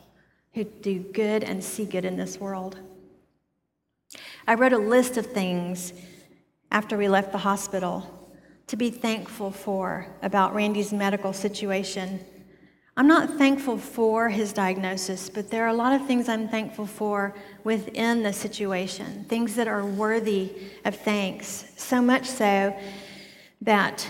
who 0.54 0.64
do 0.64 1.00
good 1.00 1.44
and 1.44 1.64
see 1.64 1.86
good 1.86 2.06
in 2.06 2.18
this 2.18 2.40
world. 2.40 2.78
I 4.48 4.54
wrote 4.54 4.74
a 4.74 4.78
list 4.78 5.18
of 5.18 5.26
things 5.26 5.94
after 6.72 6.98
we 6.98 7.08
left 7.08 7.32
the 7.32 7.40
hospital 7.40 8.12
to 8.68 8.78
be 8.78 8.90
thankful 8.90 9.52
for 9.52 10.08
about 10.22 10.56
Randy's 10.56 10.92
medical 10.92 11.34
situation. 11.34 12.20
I'm 12.98 13.08
not 13.08 13.38
thankful 13.38 13.78
for 13.78 14.30
his 14.30 14.54
diagnosis, 14.54 15.30
but 15.30 15.52
there 15.52 15.66
are 15.66 15.70
a 15.70 15.74
lot 15.74 16.00
of 16.00 16.08
things 16.08 16.30
I'm 16.30 16.48
thankful 16.48 16.88
for 16.88 17.36
within 17.64 18.24
the 18.24 18.32
situation, 18.32 19.26
things 19.26 19.56
that 19.56 19.68
are 19.68 19.86
worthy 19.86 20.54
of 20.86 20.96
thanks. 20.96 21.66
So 21.76 22.02
much 22.02 22.26
so 22.26 22.76
that 23.62 24.08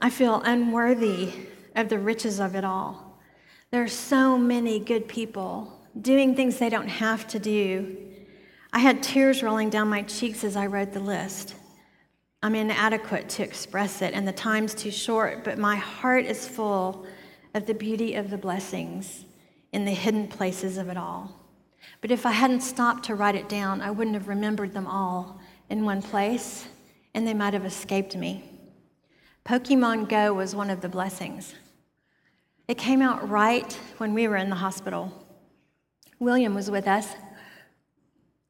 I 0.00 0.10
feel 0.10 0.40
unworthy 0.44 1.32
of 1.74 1.88
the 1.88 1.98
riches 1.98 2.38
of 2.38 2.54
it 2.54 2.64
all. 2.64 3.09
There 3.70 3.84
are 3.84 3.88
so 3.88 4.36
many 4.36 4.80
good 4.80 5.06
people 5.06 5.72
doing 6.00 6.34
things 6.34 6.58
they 6.58 6.70
don't 6.70 6.88
have 6.88 7.28
to 7.28 7.38
do. 7.38 7.96
I 8.72 8.80
had 8.80 9.00
tears 9.00 9.44
rolling 9.44 9.70
down 9.70 9.88
my 9.88 10.02
cheeks 10.02 10.42
as 10.42 10.56
I 10.56 10.66
wrote 10.66 10.92
the 10.92 10.98
list. 10.98 11.54
I'm 12.42 12.56
inadequate 12.56 13.28
to 13.30 13.44
express 13.44 14.02
it, 14.02 14.12
and 14.12 14.26
the 14.26 14.32
time's 14.32 14.74
too 14.74 14.90
short, 14.90 15.44
but 15.44 15.56
my 15.56 15.76
heart 15.76 16.24
is 16.24 16.48
full 16.48 17.06
of 17.54 17.66
the 17.66 17.74
beauty 17.74 18.14
of 18.14 18.30
the 18.30 18.38
blessings 18.38 19.24
in 19.72 19.84
the 19.84 19.92
hidden 19.92 20.26
places 20.26 20.76
of 20.76 20.88
it 20.88 20.96
all. 20.96 21.40
But 22.00 22.10
if 22.10 22.26
I 22.26 22.32
hadn't 22.32 22.62
stopped 22.62 23.04
to 23.04 23.14
write 23.14 23.36
it 23.36 23.48
down, 23.48 23.82
I 23.82 23.92
wouldn't 23.92 24.14
have 24.14 24.26
remembered 24.26 24.74
them 24.74 24.88
all 24.88 25.38
in 25.68 25.84
one 25.84 26.02
place, 26.02 26.66
and 27.14 27.24
they 27.24 27.34
might 27.34 27.54
have 27.54 27.66
escaped 27.66 28.16
me. 28.16 28.50
Pokemon 29.44 30.08
Go 30.08 30.34
was 30.34 30.56
one 30.56 30.70
of 30.70 30.80
the 30.80 30.88
blessings. 30.88 31.54
It 32.70 32.78
came 32.78 33.02
out 33.02 33.28
right 33.28 33.72
when 33.98 34.14
we 34.14 34.28
were 34.28 34.36
in 34.36 34.48
the 34.48 34.54
hospital. 34.54 35.26
William 36.20 36.54
was 36.54 36.70
with 36.70 36.86
us, 36.86 37.08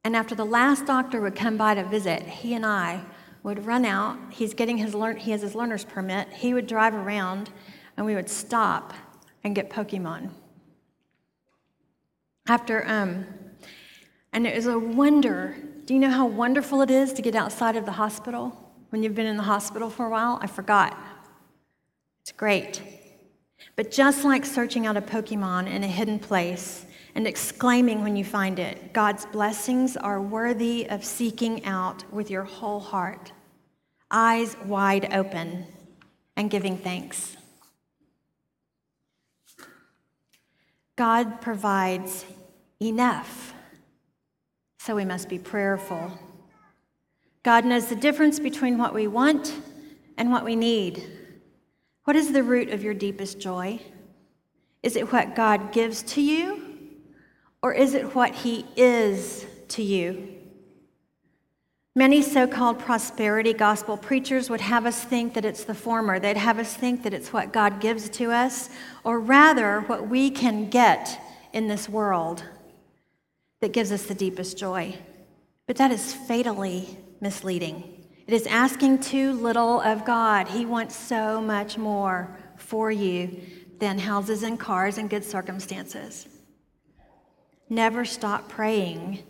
and 0.03 0.15
after 0.15 0.35
the 0.35 0.45
last 0.45 0.85
doctor 0.85 1.19
would 1.19 1.33
come 1.33 1.57
by 1.57 1.73
to 1.73 1.83
visit, 1.83 2.21
he 2.21 2.53
and 2.53 2.63
I 2.63 3.01
would 3.41 3.65
run 3.65 3.83
out. 3.83 4.19
He's 4.29 4.53
getting 4.53 4.77
his 4.77 4.93
learn, 4.93 5.17
he 5.17 5.31
has 5.31 5.41
his 5.41 5.55
learner's 5.55 5.85
permit. 5.85 6.31
He 6.33 6.53
would 6.53 6.67
drive 6.67 6.93
around, 6.93 7.49
and 7.97 8.05
we 8.05 8.13
would 8.13 8.29
stop 8.29 8.93
and 9.43 9.55
get 9.55 9.71
Pokemon. 9.71 10.29
After, 12.47 12.87
um, 12.87 13.25
and 14.33 14.45
it 14.45 14.55
was 14.55 14.67
a 14.67 14.77
wonder. 14.77 15.55
Do 15.85 15.95
you 15.95 15.99
know 15.99 16.11
how 16.11 16.27
wonderful 16.27 16.83
it 16.83 16.91
is 16.91 17.11
to 17.13 17.23
get 17.23 17.33
outside 17.33 17.75
of 17.75 17.87
the 17.87 17.93
hospital 17.93 18.71
when 18.91 19.01
you've 19.01 19.15
been 19.15 19.25
in 19.25 19.37
the 19.37 19.41
hospital 19.41 19.89
for 19.89 20.05
a 20.05 20.11
while? 20.11 20.37
I 20.43 20.45
forgot. 20.45 20.95
It's 22.21 22.31
great. 22.31 23.00
But 23.81 23.89
just 23.89 24.23
like 24.23 24.45
searching 24.45 24.85
out 24.85 24.95
a 24.95 25.01
Pokemon 25.01 25.65
in 25.65 25.83
a 25.83 25.87
hidden 25.87 26.19
place 26.19 26.85
and 27.15 27.25
exclaiming 27.25 28.03
when 28.03 28.15
you 28.15 28.23
find 28.23 28.59
it, 28.59 28.93
God's 28.93 29.25
blessings 29.25 29.97
are 29.97 30.21
worthy 30.21 30.87
of 30.87 31.03
seeking 31.03 31.65
out 31.65 32.03
with 32.13 32.29
your 32.29 32.43
whole 32.43 32.79
heart, 32.79 33.31
eyes 34.11 34.55
wide 34.65 35.11
open, 35.11 35.65
and 36.37 36.51
giving 36.51 36.77
thanks. 36.77 37.35
God 40.95 41.41
provides 41.41 42.23
enough, 42.79 43.55
so 44.77 44.95
we 44.95 45.05
must 45.05 45.27
be 45.27 45.39
prayerful. 45.39 46.19
God 47.41 47.65
knows 47.65 47.87
the 47.87 47.95
difference 47.95 48.39
between 48.39 48.77
what 48.77 48.93
we 48.93 49.07
want 49.07 49.55
and 50.19 50.31
what 50.31 50.45
we 50.45 50.55
need. 50.55 51.20
What 52.03 52.15
is 52.15 52.33
the 52.33 52.43
root 52.43 52.69
of 52.69 52.83
your 52.83 52.93
deepest 52.93 53.39
joy? 53.39 53.79
Is 54.81 54.95
it 54.95 55.11
what 55.11 55.35
God 55.35 55.71
gives 55.71 56.01
to 56.03 56.21
you, 56.21 56.61
or 57.61 57.73
is 57.73 57.93
it 57.93 58.15
what 58.15 58.33
He 58.33 58.65
is 58.75 59.45
to 59.69 59.83
you? 59.83 60.27
Many 61.95 62.21
so 62.21 62.47
called 62.47 62.79
prosperity 62.79 63.53
gospel 63.53 63.97
preachers 63.97 64.49
would 64.49 64.61
have 64.61 64.85
us 64.85 65.03
think 65.03 65.33
that 65.33 65.45
it's 65.45 65.65
the 65.65 65.75
former. 65.75 66.19
They'd 66.19 66.37
have 66.37 66.57
us 66.57 66.73
think 66.73 67.03
that 67.03 67.13
it's 67.13 67.33
what 67.33 67.51
God 67.51 67.81
gives 67.81 68.09
to 68.11 68.31
us, 68.31 68.69
or 69.03 69.19
rather, 69.19 69.81
what 69.81 70.07
we 70.07 70.31
can 70.31 70.69
get 70.69 71.21
in 71.53 71.67
this 71.67 71.89
world 71.89 72.43
that 73.59 73.73
gives 73.73 73.91
us 73.91 74.03
the 74.03 74.15
deepest 74.15 74.57
joy. 74.57 74.95
But 75.67 75.75
that 75.75 75.91
is 75.91 76.13
fatally 76.13 76.97
misleading. 77.19 78.00
It 78.27 78.33
is 78.33 78.47
asking 78.47 78.99
too 78.99 79.33
little 79.33 79.81
of 79.81 80.05
God. 80.05 80.47
He 80.47 80.65
wants 80.65 80.95
so 80.95 81.41
much 81.41 81.77
more 81.77 82.37
for 82.55 82.91
you 82.91 83.41
than 83.79 83.97
houses 83.97 84.43
and 84.43 84.59
cars 84.59 84.97
and 84.97 85.09
good 85.09 85.23
circumstances. 85.23 86.27
Never 87.69 88.05
stop 88.05 88.47
praying. 88.47 89.23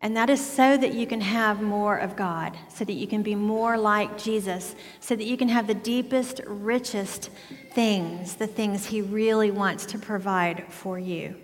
And 0.00 0.16
that 0.16 0.28
is 0.28 0.44
so 0.44 0.76
that 0.76 0.94
you 0.94 1.06
can 1.06 1.20
have 1.20 1.62
more 1.62 1.96
of 1.96 2.16
God, 2.16 2.58
so 2.68 2.84
that 2.84 2.94
you 2.94 3.06
can 3.06 3.22
be 3.22 3.36
more 3.36 3.78
like 3.78 4.18
Jesus, 4.18 4.74
so 4.98 5.14
that 5.14 5.24
you 5.24 5.36
can 5.36 5.48
have 5.48 5.68
the 5.68 5.74
deepest, 5.74 6.40
richest 6.44 7.30
things, 7.72 8.34
the 8.34 8.48
things 8.48 8.86
He 8.86 9.00
really 9.00 9.52
wants 9.52 9.86
to 9.86 9.98
provide 9.98 10.64
for 10.68 10.98
you. 10.98 11.36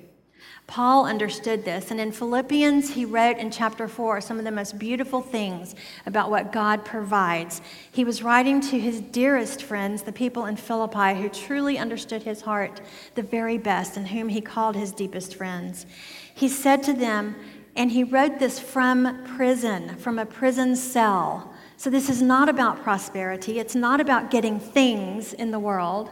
Paul 0.69 1.07
understood 1.07 1.65
this, 1.65 1.91
and 1.91 1.99
in 1.99 2.13
Philippians, 2.13 2.91
he 2.91 3.07
wrote 3.07 3.39
in 3.39 3.51
chapter 3.51 3.89
4 3.89 4.21
some 4.21 4.39
of 4.39 4.45
the 4.45 4.51
most 4.51 4.79
beautiful 4.79 5.23
things 5.23 5.75
about 6.05 6.31
what 6.31 6.53
God 6.53 6.85
provides. 6.85 7.63
He 7.91 8.05
was 8.05 8.23
writing 8.23 8.61
to 8.61 8.79
his 8.79 9.01
dearest 9.01 9.63
friends, 9.63 10.03
the 10.03 10.13
people 10.13 10.45
in 10.45 10.57
Philippi 10.57 11.19
who 11.19 11.31
truly 11.31 11.79
understood 11.79 12.23
his 12.23 12.43
heart 12.43 12.83
the 13.15 13.23
very 13.23 13.57
best, 13.57 13.97
and 13.97 14.09
whom 14.09 14.29
he 14.29 14.43
called 14.43 14.77
his 14.77 14.93
deepest 14.93 15.37
friends. 15.37 15.87
He 16.35 16.49
said 16.49 16.83
to 16.83 16.93
them, 16.93 17.35
and 17.75 17.91
he 17.91 18.05
wrote 18.05 18.39
this 18.39 18.61
from 18.61 19.25
prison, 19.25 19.97
from 19.97 20.19
a 20.19 20.27
prison 20.27 20.77
cell. 20.77 21.51
So 21.79 21.89
this 21.89 22.11
is 22.11 22.21
not 22.21 22.51
about 22.51 22.83
prosperity, 22.83 23.59
it's 23.59 23.75
not 23.75 24.03
about 24.03 24.31
getting 24.31 24.61
things 24.61 25.33
in 25.33 25.51
the 25.51 25.59
world. 25.59 26.11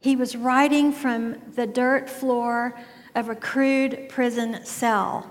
He 0.00 0.14
was 0.14 0.36
writing 0.36 0.92
from 0.92 1.38
the 1.54 1.66
dirt 1.66 2.10
floor 2.10 2.78
of 3.14 3.28
a 3.28 3.34
crude 3.34 4.08
prison 4.08 4.64
cell. 4.64 5.30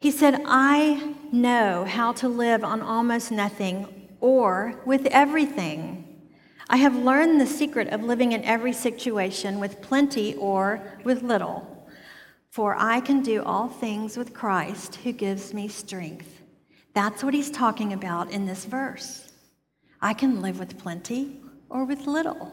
He 0.00 0.10
said, 0.10 0.42
I 0.44 1.14
know 1.32 1.84
how 1.84 2.12
to 2.12 2.28
live 2.28 2.62
on 2.62 2.82
almost 2.82 3.30
nothing 3.30 4.08
or 4.20 4.80
with 4.84 5.06
everything. 5.06 6.04
I 6.68 6.78
have 6.78 6.94
learned 6.94 7.40
the 7.40 7.46
secret 7.46 7.88
of 7.88 8.02
living 8.02 8.32
in 8.32 8.44
every 8.44 8.72
situation 8.72 9.60
with 9.60 9.82
plenty 9.82 10.34
or 10.36 10.80
with 11.04 11.22
little. 11.22 11.88
For 12.50 12.76
I 12.78 13.00
can 13.00 13.22
do 13.22 13.42
all 13.42 13.68
things 13.68 14.16
with 14.16 14.32
Christ 14.32 14.96
who 14.96 15.12
gives 15.12 15.52
me 15.52 15.68
strength. 15.68 16.40
That's 16.94 17.24
what 17.24 17.34
he's 17.34 17.50
talking 17.50 17.92
about 17.92 18.30
in 18.30 18.46
this 18.46 18.64
verse. 18.64 19.32
I 20.00 20.14
can 20.14 20.40
live 20.40 20.58
with 20.58 20.78
plenty 20.78 21.40
or 21.68 21.84
with 21.84 22.06
little. 22.06 22.52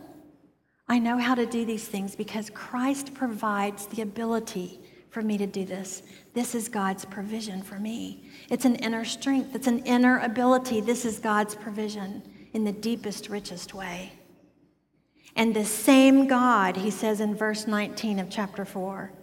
I 0.91 0.99
know 0.99 1.17
how 1.17 1.35
to 1.35 1.45
do 1.45 1.63
these 1.63 1.87
things 1.87 2.17
because 2.17 2.49
Christ 2.49 3.13
provides 3.13 3.85
the 3.85 4.01
ability 4.01 4.77
for 5.09 5.21
me 5.21 5.37
to 5.37 5.47
do 5.47 5.63
this. 5.63 6.03
This 6.33 6.53
is 6.53 6.67
God's 6.67 7.05
provision 7.05 7.61
for 7.61 7.79
me. 7.79 8.29
It's 8.49 8.65
an 8.65 8.75
inner 8.75 9.05
strength, 9.05 9.55
it's 9.55 9.67
an 9.67 9.85
inner 9.85 10.19
ability. 10.19 10.81
This 10.81 11.05
is 11.05 11.17
God's 11.17 11.55
provision 11.55 12.21
in 12.51 12.65
the 12.65 12.73
deepest, 12.73 13.29
richest 13.29 13.73
way. 13.73 14.11
And 15.37 15.55
the 15.55 15.63
same 15.63 16.27
God, 16.27 16.75
he 16.75 16.91
says 16.91 17.21
in 17.21 17.35
verse 17.35 17.67
19 17.67 18.19
of 18.19 18.29
chapter 18.29 18.65
4, 18.65 19.13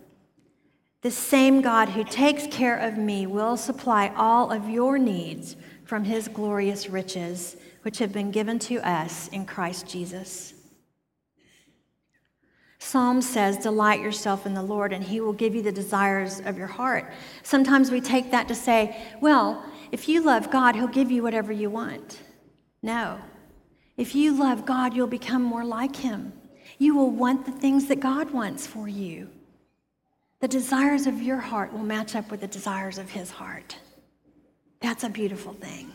the 1.03 1.11
same 1.11 1.61
God 1.61 1.91
who 1.91 2.03
takes 2.03 2.47
care 2.47 2.79
of 2.79 2.97
me 2.97 3.27
will 3.27 3.59
supply 3.59 4.11
all 4.17 4.51
of 4.51 4.71
your 4.71 4.97
needs 4.97 5.55
from 5.85 6.05
his 6.05 6.29
glorious 6.29 6.89
riches, 6.89 7.59
which 7.83 7.99
have 7.99 8.15
been 8.15 8.31
given 8.31 8.59
to 8.61 8.77
us 8.77 9.29
in 9.29 9.45
Christ 9.45 9.87
Jesus. 9.87 10.55
Psalm 12.79 13.21
says, 13.21 13.57
Delight 13.57 14.01
yourself 14.01 14.47
in 14.47 14.55
the 14.55 14.63
Lord, 14.63 14.93
and 14.93 15.03
he 15.03 15.21
will 15.21 15.33
give 15.33 15.55
you 15.55 15.63
the 15.63 15.73
desires 15.73 16.41
of 16.41 16.57
your 16.57 16.69
heart. 16.69 17.13
Sometimes 17.43 17.91
we 17.91 18.01
take 18.01 18.31
that 18.31 18.49
to 18.49 18.55
say, 18.55 18.97
Well, 19.21 19.65
if 19.91 20.09
you 20.09 20.23
love 20.23 20.51
God, 20.51 20.77
he'll 20.77 20.87
give 20.87 21.11
you 21.11 21.23
whatever 21.23 21.53
you 21.53 21.71
want. 21.71 22.21
No. 22.83 23.21
If 23.97 24.15
you 24.15 24.33
love 24.33 24.65
God, 24.65 24.95
you'll 24.95 25.09
become 25.09 25.43
more 25.43 25.65
like 25.65 25.97
Him. 25.97 26.33
You 26.79 26.95
will 26.95 27.11
want 27.11 27.45
the 27.45 27.53
things 27.53 27.87
that 27.89 27.99
God 27.99 28.31
wants 28.31 28.67
for 28.67 28.87
you. 28.87 29.29
The 30.41 30.49
desires 30.49 31.09
of 31.09 31.21
your 31.21 31.39
heart 31.39 31.73
will 31.73 31.81
match 31.81 32.15
up 32.15 32.31
with 32.31 32.41
the 32.41 32.47
desires 32.47 32.99
of 32.99 33.11
His 33.11 33.31
heart. 33.31 33.77
That's 34.81 35.03
a 35.03 35.09
beautiful 35.09 35.53
thing. 35.53 35.91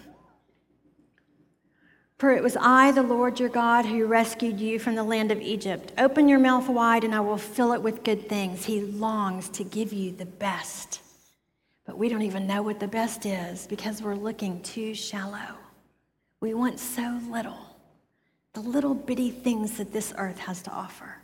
For 2.23 2.31
it 2.31 2.41
was 2.41 2.55
I, 2.55 2.93
the 2.93 3.03
Lord 3.03 3.38
your 3.38 3.49
God, 3.49 3.86
who 3.86 4.05
rescued 4.05 4.57
you 4.57 4.79
from 4.79 4.95
the 4.95 5.03
land 5.03 5.29
of 5.29 5.41
Egypt. 5.41 5.91
Open 5.97 6.29
your 6.29 6.39
mouth 6.39 6.69
wide, 6.69 7.03
and 7.03 7.13
I 7.13 7.19
will 7.19 7.38
fill 7.38 7.73
it 7.73 7.81
with 7.81 8.05
good 8.05 8.29
things. 8.29 8.63
He 8.63 8.79
longs 8.79 9.49
to 9.49 9.65
give 9.65 9.91
you 9.91 10.13
the 10.13 10.25
best. 10.25 11.01
But 11.86 11.97
we 11.97 12.07
don't 12.07 12.21
even 12.21 12.47
know 12.47 12.63
what 12.63 12.79
the 12.79 12.88
best 12.88 13.25
is 13.25 13.67
because 13.67 14.01
we're 14.01 14.15
looking 14.15 14.62
too 14.62 14.93
shallow. 14.93 15.57
We 16.39 16.53
want 16.53 16.79
so 16.79 17.19
little, 17.29 17.59
the 18.53 18.62
little 18.62 18.93
bitty 18.93 19.29
things 19.29 19.75
that 19.75 19.91
this 19.91 20.13
earth 20.17 20.39
has 20.39 20.62
to 20.62 20.71
offer. 20.71 21.17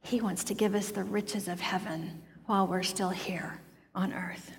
He 0.00 0.20
wants 0.20 0.44
to 0.44 0.54
give 0.54 0.76
us 0.76 0.92
the 0.92 1.02
riches 1.02 1.48
of 1.48 1.58
heaven 1.58 2.22
while 2.46 2.68
we're 2.68 2.84
still 2.84 3.10
here 3.10 3.60
on 3.96 4.12
earth. 4.12 4.52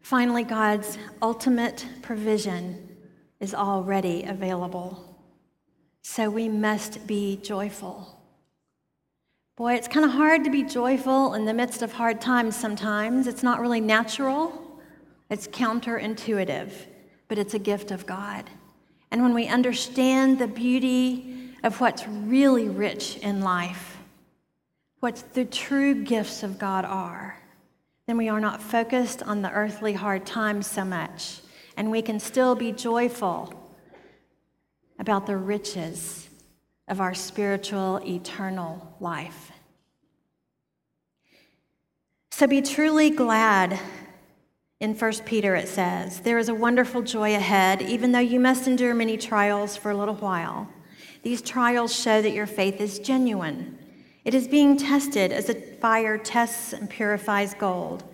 Finally, 0.00 0.44
God's 0.44 0.96
ultimate 1.20 1.84
provision 2.02 2.93
is 3.44 3.54
already 3.54 4.24
available. 4.24 5.16
So 6.02 6.28
we 6.28 6.48
must 6.48 7.06
be 7.06 7.36
joyful. 7.36 8.18
Boy, 9.54 9.74
it's 9.74 9.86
kind 9.86 10.04
of 10.04 10.10
hard 10.10 10.42
to 10.42 10.50
be 10.50 10.64
joyful 10.64 11.34
in 11.34 11.44
the 11.44 11.54
midst 11.54 11.82
of 11.82 11.92
hard 11.92 12.20
times 12.20 12.56
sometimes. 12.56 13.28
It's 13.28 13.44
not 13.44 13.60
really 13.60 13.80
natural, 13.80 14.80
it's 15.30 15.46
counterintuitive 15.46 16.72
but 17.28 17.38
it's 17.38 17.54
a 17.54 17.58
gift 17.58 17.90
of 17.90 18.06
God. 18.06 18.48
And 19.10 19.22
when 19.22 19.34
we 19.34 19.46
understand 19.46 20.38
the 20.38 20.46
beauty 20.46 21.52
of 21.62 21.80
what's 21.80 22.06
really 22.06 22.68
rich 22.68 23.16
in 23.18 23.40
life, 23.40 23.98
what 25.00 25.22
the 25.34 25.44
true 25.44 26.04
gifts 26.04 26.42
of 26.42 26.58
God 26.58 26.84
are, 26.84 27.40
then 28.06 28.16
we 28.16 28.28
are 28.28 28.40
not 28.40 28.62
focused 28.62 29.22
on 29.22 29.42
the 29.42 29.50
earthly 29.50 29.94
hard 29.94 30.26
times 30.26 30.66
so 30.66 30.84
much. 30.84 31.40
And 31.76 31.90
we 31.90 32.02
can 32.02 32.20
still 32.20 32.54
be 32.54 32.72
joyful 32.72 33.52
about 34.98 35.26
the 35.26 35.36
riches 35.36 36.28
of 36.88 37.00
our 37.00 37.14
spiritual, 37.14 38.00
eternal 38.06 38.96
life. 39.00 39.50
So 42.30 42.46
be 42.46 42.62
truly 42.62 43.10
glad 43.10 43.78
in 44.80 44.94
1 44.94 45.12
Peter, 45.24 45.54
it 45.54 45.68
says, 45.68 46.20
There 46.20 46.36
is 46.36 46.48
a 46.48 46.54
wonderful 46.54 47.00
joy 47.00 47.34
ahead, 47.34 47.80
even 47.80 48.12
though 48.12 48.18
you 48.18 48.38
must 48.38 48.66
endure 48.66 48.92
many 48.92 49.16
trials 49.16 49.76
for 49.76 49.90
a 49.90 49.96
little 49.96 50.16
while. 50.16 50.68
These 51.22 51.40
trials 51.40 51.94
show 51.98 52.20
that 52.20 52.32
your 52.32 52.46
faith 52.46 52.80
is 52.82 52.98
genuine. 52.98 53.78
It 54.24 54.34
is 54.34 54.46
being 54.46 54.76
tested 54.76 55.32
as 55.32 55.48
a 55.48 55.54
fire 55.54 56.18
tests 56.18 56.72
and 56.74 56.90
purifies 56.90 57.54
gold, 57.54 58.04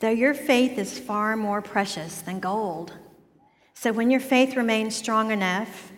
though 0.00 0.10
your 0.10 0.34
faith 0.34 0.76
is 0.76 0.98
far 0.98 1.34
more 1.36 1.62
precious 1.62 2.20
than 2.20 2.40
gold. 2.40 2.92
So 3.80 3.92
when 3.92 4.10
your 4.10 4.18
faith 4.18 4.56
remains 4.56 4.96
strong 4.96 5.30
enough, 5.30 5.92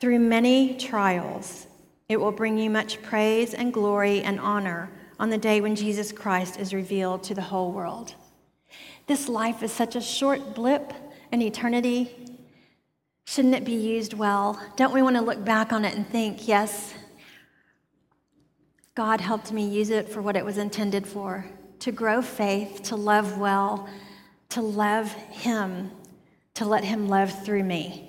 through 0.00 0.18
many 0.18 0.76
trials, 0.76 1.66
it 2.10 2.20
will 2.20 2.30
bring 2.30 2.58
you 2.58 2.68
much 2.68 3.00
praise 3.00 3.54
and 3.54 3.72
glory 3.72 4.20
and 4.20 4.38
honor 4.38 4.90
on 5.18 5.30
the 5.30 5.38
day 5.38 5.62
when 5.62 5.74
Jesus 5.74 6.12
Christ 6.12 6.60
is 6.60 6.74
revealed 6.74 7.22
to 7.22 7.34
the 7.34 7.40
whole 7.40 7.72
world. 7.72 8.14
This 9.06 9.30
life 9.30 9.62
is 9.62 9.72
such 9.72 9.96
a 9.96 10.00
short 10.02 10.54
blip 10.54 10.92
in 11.32 11.40
eternity. 11.40 12.14
Shouldn't 13.24 13.54
it 13.54 13.64
be 13.64 13.72
used 13.72 14.12
well? 14.12 14.60
Don't 14.76 14.92
we 14.92 15.00
want 15.00 15.16
to 15.16 15.22
look 15.22 15.42
back 15.42 15.72
on 15.72 15.86
it 15.86 15.96
and 15.96 16.06
think, 16.06 16.46
yes, 16.46 16.92
God 18.94 19.22
helped 19.22 19.52
me 19.52 19.66
use 19.66 19.88
it 19.88 20.06
for 20.06 20.20
what 20.20 20.36
it 20.36 20.44
was 20.44 20.58
intended 20.58 21.06
for 21.06 21.46
to 21.78 21.92
grow 21.92 22.20
faith, 22.20 22.82
to 22.82 22.94
love 22.94 23.38
well, 23.38 23.88
to 24.50 24.60
love 24.60 25.10
Him, 25.12 25.90
to 26.56 26.66
let 26.66 26.84
Him 26.84 27.08
love 27.08 27.44
through 27.44 27.64
me. 27.64 28.06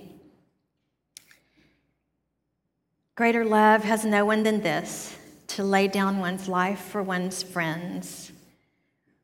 Greater 3.16 3.46
love 3.46 3.84
has 3.84 4.06
no 4.06 4.26
one 4.26 4.44
than 4.44 4.62
this 4.62 5.16
to 5.48 5.64
lay 5.64 5.88
down 5.88 6.20
one's 6.20 6.48
life 6.48 6.80
for 6.80 7.02
one's 7.02 7.42
friends. 7.44 8.32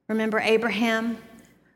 Remember 0.07 0.39
Abraham? 0.39 1.17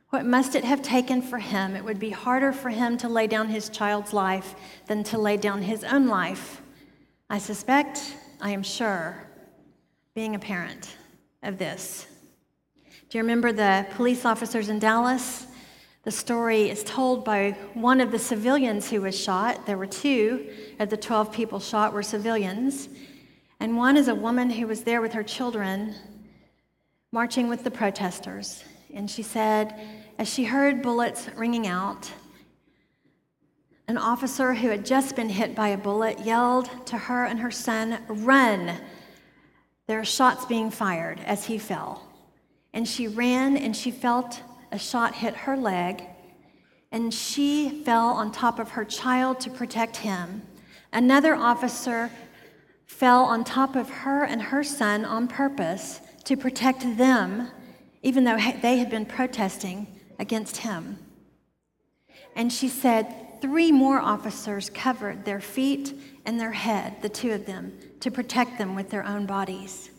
What 0.10 0.26
must 0.26 0.56
it 0.56 0.64
have 0.64 0.82
taken 0.82 1.22
for 1.22 1.38
him? 1.38 1.76
It 1.76 1.84
would 1.84 2.00
be 2.00 2.10
harder 2.10 2.52
for 2.52 2.70
him 2.70 2.98
to 2.98 3.10
lay 3.10 3.28
down 3.28 3.50
his 3.50 3.70
child's 3.70 4.14
life 4.14 4.56
than 4.88 5.04
to 5.06 5.18
lay 5.18 5.38
down 5.38 5.62
his 5.62 5.84
own 5.84 6.08
life. 6.08 6.62
I 7.30 7.40
suspect, 7.40 8.16
I 8.42 8.52
am 8.52 8.64
sure, 8.64 9.28
being 10.16 10.36
a 10.36 10.40
parent 10.40 10.96
of 11.44 11.58
this. 11.58 12.08
Do 13.10 13.18
you 13.18 13.24
remember 13.24 13.52
the 13.52 13.86
police 13.92 14.26
officers 14.26 14.70
in 14.70 14.80
Dallas? 14.80 15.47
The 16.08 16.12
story 16.12 16.70
is 16.70 16.86
told 16.86 17.26
by 17.26 17.52
one 17.74 18.00
of 18.00 18.12
the 18.12 18.18
civilians 18.18 18.90
who 18.90 19.02
was 19.02 19.14
shot. 19.14 19.66
There 19.66 19.78
were 19.78 19.86
two 19.86 20.50
of 20.80 20.90
the 20.90 20.96
12 20.96 21.34
people 21.34 21.60
shot 21.60 21.92
were 21.92 22.02
civilians. 22.02 22.88
And 23.60 23.76
one 23.76 23.98
is 23.98 24.08
a 24.08 24.16
woman 24.16 24.50
who 24.50 24.68
was 24.68 24.86
there 24.86 25.02
with 25.02 25.12
her 25.12 25.24
children 25.24 25.96
marching 27.12 27.50
with 27.50 27.66
the 27.66 27.72
protesters. 27.72 28.64
And 28.94 29.12
she 29.12 29.22
said, 29.22 29.78
as 30.18 30.34
she 30.34 30.46
heard 30.46 30.82
bullets 30.82 31.28
ringing 31.36 31.68
out, 31.68 32.10
an 33.90 33.98
officer 33.98 34.54
who 34.54 34.70
had 34.70 34.86
just 34.86 35.14
been 35.14 35.28
hit 35.28 35.56
by 35.56 35.68
a 35.68 35.78
bullet 35.78 36.22
yelled 36.22 36.70
to 36.86 36.98
her 36.98 37.26
and 37.26 37.42
her 37.42 37.52
son, 37.52 38.00
Run! 38.08 38.72
There 39.88 40.00
are 40.00 40.06
shots 40.06 40.46
being 40.46 40.72
fired 40.72 41.20
as 41.26 41.48
he 41.48 41.58
fell. 41.58 42.02
And 42.74 42.88
she 42.88 43.10
ran 43.10 43.58
and 43.58 43.76
she 43.76 43.92
felt 43.92 44.42
a 44.72 44.80
shot 44.80 45.16
hit 45.16 45.36
her 45.36 45.58
leg, 45.58 46.04
and 46.92 47.14
she 47.14 47.84
fell 47.84 48.10
on 48.10 48.32
top 48.32 48.60
of 48.60 48.72
her 48.72 48.86
child 48.86 49.40
to 49.42 49.50
protect 49.50 49.98
him. 49.98 50.42
Another 50.94 51.36
officer 51.36 52.10
fell 52.86 53.24
on 53.24 53.44
top 53.44 53.76
of 53.76 53.90
her 53.90 54.24
and 54.24 54.42
her 54.42 54.64
son 54.64 55.06
on 55.06 55.28
purpose 55.28 56.02
to 56.24 56.38
protect 56.38 56.98
them 56.98 57.50
even 58.08 58.24
though 58.24 58.38
they 58.62 58.78
had 58.78 58.90
been 58.90 59.06
protesting 59.06 59.88
against 60.20 60.58
him. 60.58 60.98
And 62.36 62.54
she 62.54 62.70
said, 62.70 63.42
Three 63.42 63.72
more 63.72 64.00
officers 64.00 64.70
covered 64.70 65.26
their 65.26 65.42
feet 65.42 65.94
and 66.26 66.40
their 66.40 66.54
head, 66.54 67.02
the 67.02 67.10
two 67.10 67.34
of 67.34 67.46
them, 67.46 67.78
to 68.00 68.10
protect 68.10 68.58
them 68.58 68.76
with 68.76 68.90
their 68.90 69.06
own 69.06 69.26
bodies. 69.26 69.92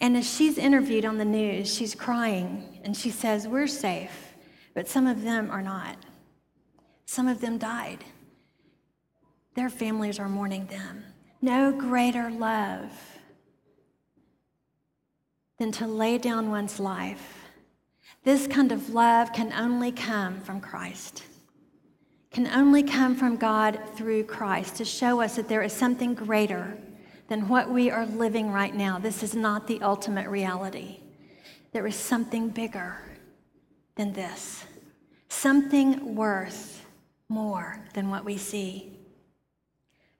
And 0.00 0.16
as 0.16 0.28
she's 0.28 0.56
interviewed 0.56 1.04
on 1.04 1.18
the 1.18 1.24
news, 1.24 1.72
she's 1.72 1.94
crying 1.94 2.80
and 2.84 2.96
she 2.96 3.10
says, 3.10 3.46
We're 3.46 3.66
safe, 3.66 4.34
but 4.74 4.88
some 4.88 5.06
of 5.06 5.22
them 5.22 5.50
are 5.50 5.62
not. 5.62 5.96
Some 7.04 7.28
of 7.28 7.40
them 7.40 7.58
died. 7.58 8.04
Their 9.54 9.68
families 9.68 10.18
are 10.18 10.28
mourning 10.28 10.66
them. 10.66 11.04
No 11.42 11.72
greater 11.72 12.30
love 12.30 12.90
than 15.58 15.72
to 15.72 15.86
lay 15.86 16.18
down 16.18 16.50
one's 16.50 16.80
life. 16.80 17.44
This 18.24 18.46
kind 18.46 18.72
of 18.72 18.90
love 18.90 19.32
can 19.32 19.52
only 19.52 19.92
come 19.92 20.40
from 20.40 20.60
Christ. 20.60 21.24
can 22.30 22.46
only 22.46 22.84
come 22.84 23.16
from 23.16 23.36
God 23.36 23.80
through 23.96 24.22
Christ 24.22 24.76
to 24.76 24.84
show 24.84 25.20
us 25.20 25.34
that 25.34 25.48
there 25.48 25.62
is 25.62 25.72
something 25.72 26.14
greater 26.14 26.78
than 27.30 27.46
what 27.48 27.70
we 27.70 27.88
are 27.92 28.06
living 28.06 28.50
right 28.50 28.74
now. 28.74 28.98
This 28.98 29.22
is 29.22 29.36
not 29.36 29.68
the 29.68 29.80
ultimate 29.82 30.28
reality. 30.28 30.98
There 31.70 31.86
is 31.86 31.94
something 31.94 32.48
bigger 32.48 32.96
than 33.94 34.12
this, 34.12 34.64
something 35.28 36.16
worth 36.16 36.84
more 37.28 37.78
than 37.94 38.10
what 38.10 38.24
we 38.24 38.36
see. 38.36 38.98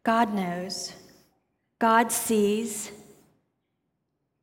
God 0.04 0.32
knows, 0.32 0.92
God 1.80 2.12
sees. 2.12 2.92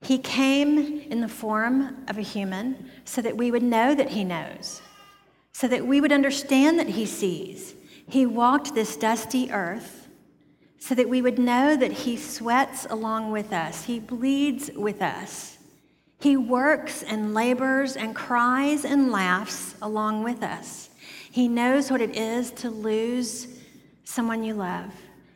He 0.01 0.17
came 0.17 0.99
in 1.09 1.21
the 1.21 1.29
form 1.29 2.03
of 2.09 2.17
a 2.17 2.21
human 2.21 2.91
so 3.05 3.21
that 3.21 3.37
we 3.37 3.49
would 3.49 3.63
know 3.63 3.95
that 3.95 4.09
He 4.09 4.25
knows, 4.25 4.81
so 5.53 5.69
that 5.69 5.87
we 5.87 6.01
would 6.01 6.11
understand 6.11 6.77
that 6.79 6.89
He 6.89 7.05
sees. 7.05 7.75
He 8.09 8.25
walked 8.25 8.75
this 8.75 8.97
dusty 8.97 9.49
earth 9.51 10.06
so 10.79 10.95
that 10.95 11.09
we 11.09 11.21
would 11.21 11.39
know 11.39 11.75
that 11.75 11.91
He 11.91 12.17
sweats 12.17 12.85
along 12.89 13.31
with 13.31 13.51
us, 13.51 13.85
He 13.85 13.99
bleeds 13.99 14.69
with 14.75 15.01
us, 15.01 15.57
He 16.19 16.37
works 16.37 17.03
and 17.03 17.33
labors 17.33 17.95
and 17.95 18.15
cries 18.15 18.85
and 18.85 19.11
laughs 19.11 19.75
along 19.81 20.23
with 20.23 20.43
us. 20.43 20.89
He 21.31 21.47
knows 21.47 21.91
what 21.91 22.01
it 22.01 22.15
is 22.15 22.51
to 22.51 22.69
lose 22.69 23.47
someone 24.03 24.43
you 24.43 24.53
love, 24.53 24.91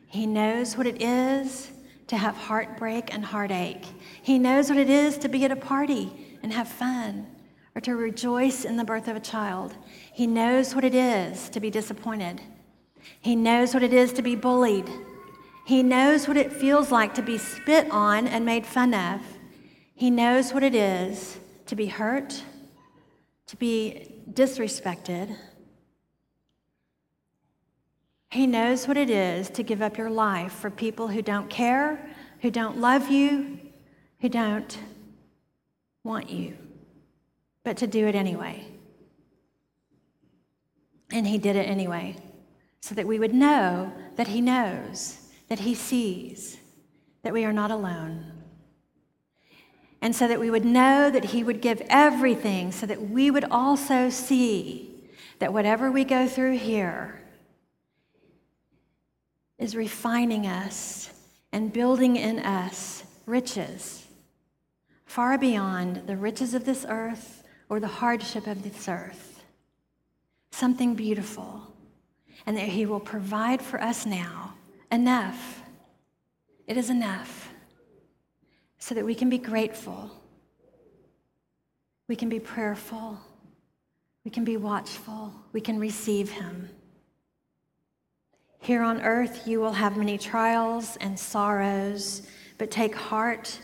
He 0.08 0.26
knows 0.26 0.78
what 0.78 0.88
it 0.88 1.02
is 1.02 1.72
to 2.08 2.18
have 2.18 2.36
heartbreak 2.36 3.14
and 3.14 3.24
heartache, 3.24 3.86
He 4.22 4.38
knows 4.38 4.70
what 4.70 4.80
it 4.80 4.90
is 4.90 5.18
to 5.20 5.30
be 5.30 5.44
at 5.46 5.52
a 5.52 5.56
party 5.56 6.38
and 6.44 6.54
have 6.54 6.68
fun. 6.68 7.28
Or 7.74 7.80
to 7.84 7.96
rejoice 7.96 8.66
in 8.66 8.76
the 8.76 8.84
birth 8.84 9.08
of 9.08 9.16
a 9.16 9.22
child. 9.22 9.74
He 10.12 10.28
knows 10.28 10.76
what 10.76 10.84
it 10.84 10.94
is 10.94 11.48
to 11.52 11.62
be 11.62 11.70
disappointed. 11.70 12.42
He 13.22 13.34
knows 13.34 13.74
what 13.74 13.82
it 13.82 13.94
is 13.94 14.12
to 14.12 14.22
be 14.22 14.36
bullied 14.36 14.90
he 15.66 15.84
knows 15.84 16.28
what 16.28 16.38
it 16.38 16.52
feels 16.52 16.92
like 16.92 17.14
to 17.16 17.22
be 17.22 17.38
spit 17.38 17.90
on 17.92 18.28
and 18.28 18.46
made 18.46 18.66
fun 18.66 18.94
of. 18.94 19.22
He 19.94 20.10
knows 20.10 20.54
what 20.54 20.64
it 20.64 20.74
is 20.74 21.40
to 21.68 21.76
be 21.76 21.86
hurt, 21.86 22.44
to 23.48 23.56
be 23.58 24.16
disrespected. 24.32 25.36
He 28.32 28.48
knows 28.48 28.88
what 28.88 28.98
it 28.98 29.10
is 29.10 29.50
to 29.52 29.64
give 29.64 29.82
up 29.82 29.98
your 29.98 30.10
life 30.10 30.54
for 30.54 30.72
people 30.72 31.10
who 31.10 31.22
don't 31.22 31.50
care, 31.50 32.10
who 32.42 32.50
don't 32.50 32.78
love 32.78 33.10
you, 33.10 33.60
who 34.22 34.30
don't 34.30 34.78
want 36.04 36.30
you, 36.30 36.58
but 37.64 37.78
to 37.78 37.88
do 37.88 38.08
it 38.08 38.16
anyway. 38.16 38.66
And 41.12 41.28
He 41.28 41.38
did 41.38 41.56
it 41.56 41.68
anyway, 41.68 42.16
so 42.80 42.96
that 42.96 43.06
we 43.06 43.20
would 43.20 43.34
know 43.34 43.92
that 44.16 44.30
He 44.30 44.42
knows 44.42 45.21
that 45.52 45.60
He 45.60 45.76
sees 45.76 46.58
that 47.24 47.34
we 47.34 47.44
are 47.44 47.52
not 47.52 47.72
alone. 47.72 48.24
And 50.02 50.16
so 50.16 50.26
that 50.30 50.40
we 50.40 50.50
would 50.50 50.64
know 50.64 51.12
that 51.12 51.26
He 51.26 51.44
would 51.44 51.60
give 51.60 51.82
everything, 51.90 52.72
so 52.72 52.86
that 52.86 53.10
we 53.10 53.30
would 53.30 53.44
also 53.44 54.10
see 54.10 55.10
that 55.40 55.52
whatever 55.52 55.92
we 55.92 56.06
go 56.06 56.26
through 56.26 56.58
here 56.58 57.20
is 59.58 59.76
refining 59.76 60.48
us 60.48 61.12
and 61.52 61.74
building 61.74 62.16
in 62.16 62.40
us 62.40 63.04
riches 63.26 64.08
far 65.04 65.38
beyond 65.38 66.08
the 66.08 66.16
riches 66.16 66.54
of 66.54 66.64
this 66.64 66.86
earth 66.88 67.44
or 67.68 67.82
the 67.82 67.88
hardship 67.88 68.48
of 68.48 68.64
this 68.64 68.88
earth. 68.88 69.44
Something 70.52 70.96
beautiful, 70.96 71.74
and 72.46 72.56
that 72.56 72.70
He 72.70 72.86
will 72.86 73.02
provide 73.02 73.62
for 73.62 73.82
us 73.82 74.06
now 74.06 74.54
enough. 74.92 75.64
It 76.68 76.78
is 76.78 76.90
enough 76.90 77.52
so 78.78 78.96
that 78.96 79.06
we 79.06 79.16
can 79.16 79.30
be 79.30 79.38
grateful, 79.38 80.12
we 82.08 82.16
can 82.16 82.30
be 82.30 82.40
prayerful, 82.40 83.20
we 84.26 84.32
can 84.32 84.44
be 84.44 84.58
watchful, 84.58 85.34
we 85.54 85.62
can 85.62 85.80
receive 85.80 86.32
Him. 86.32 86.70
Here 88.60 88.82
on 88.84 89.02
earth, 89.02 89.48
you 89.48 89.60
will 89.60 89.74
have 89.74 89.98
many 89.98 90.18
trials 90.18 90.98
and 90.98 91.18
sorrows, 91.18 92.24
but 92.58 92.70
take 92.70 92.96
heart 92.96 93.60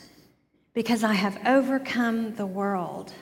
because 0.74 1.04
I 1.04 1.13
have 1.13 1.40
overcome 1.46 2.36
the 2.36 2.46
world. 2.46 3.13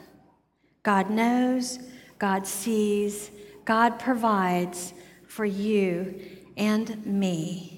God 0.84 1.10
knows, 1.10 1.80
God 2.20 2.46
sees, 2.46 3.32
God 3.66 4.00
provides 4.00 4.94
for 5.28 5.46
you 5.46 6.20
and 6.58 7.06
me. 7.06 7.75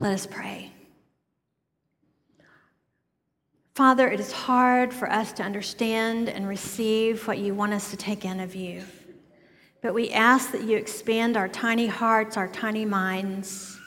Let 0.00 0.12
us 0.12 0.26
pray. 0.26 0.72
Father, 3.74 4.08
it 4.08 4.20
is 4.20 4.30
hard 4.30 4.94
for 4.94 5.10
us 5.10 5.32
to 5.32 5.42
understand 5.42 6.28
and 6.28 6.46
receive 6.46 7.26
what 7.26 7.38
you 7.38 7.54
want 7.54 7.72
us 7.72 7.90
to 7.90 7.96
take 7.96 8.24
in 8.24 8.38
of 8.38 8.54
you. 8.54 8.84
But 9.82 9.94
we 9.94 10.10
ask 10.10 10.52
that 10.52 10.62
you 10.62 10.76
expand 10.76 11.36
our 11.36 11.48
tiny 11.48 11.88
hearts, 11.88 12.36
our 12.36 12.48
tiny 12.48 12.84
minds, 12.84 13.78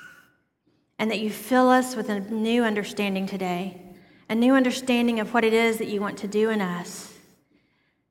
and 1.00 1.10
that 1.10 1.20
you 1.20 1.30
fill 1.30 1.70
us 1.70 1.96
with 1.96 2.10
a 2.10 2.20
new 2.20 2.64
understanding 2.64 3.26
today, 3.26 3.82
a 4.30 4.36
new 4.36 4.56
understanding 4.56 5.20
of 5.20 5.34
what 5.34 5.44
it 5.44 5.54
is 5.54 5.78
that 5.78 5.88
you 5.88 6.02
want 6.02 6.18
to 6.20 6.28
do 6.28 6.50
in 6.50 6.62
us. 6.62 7.14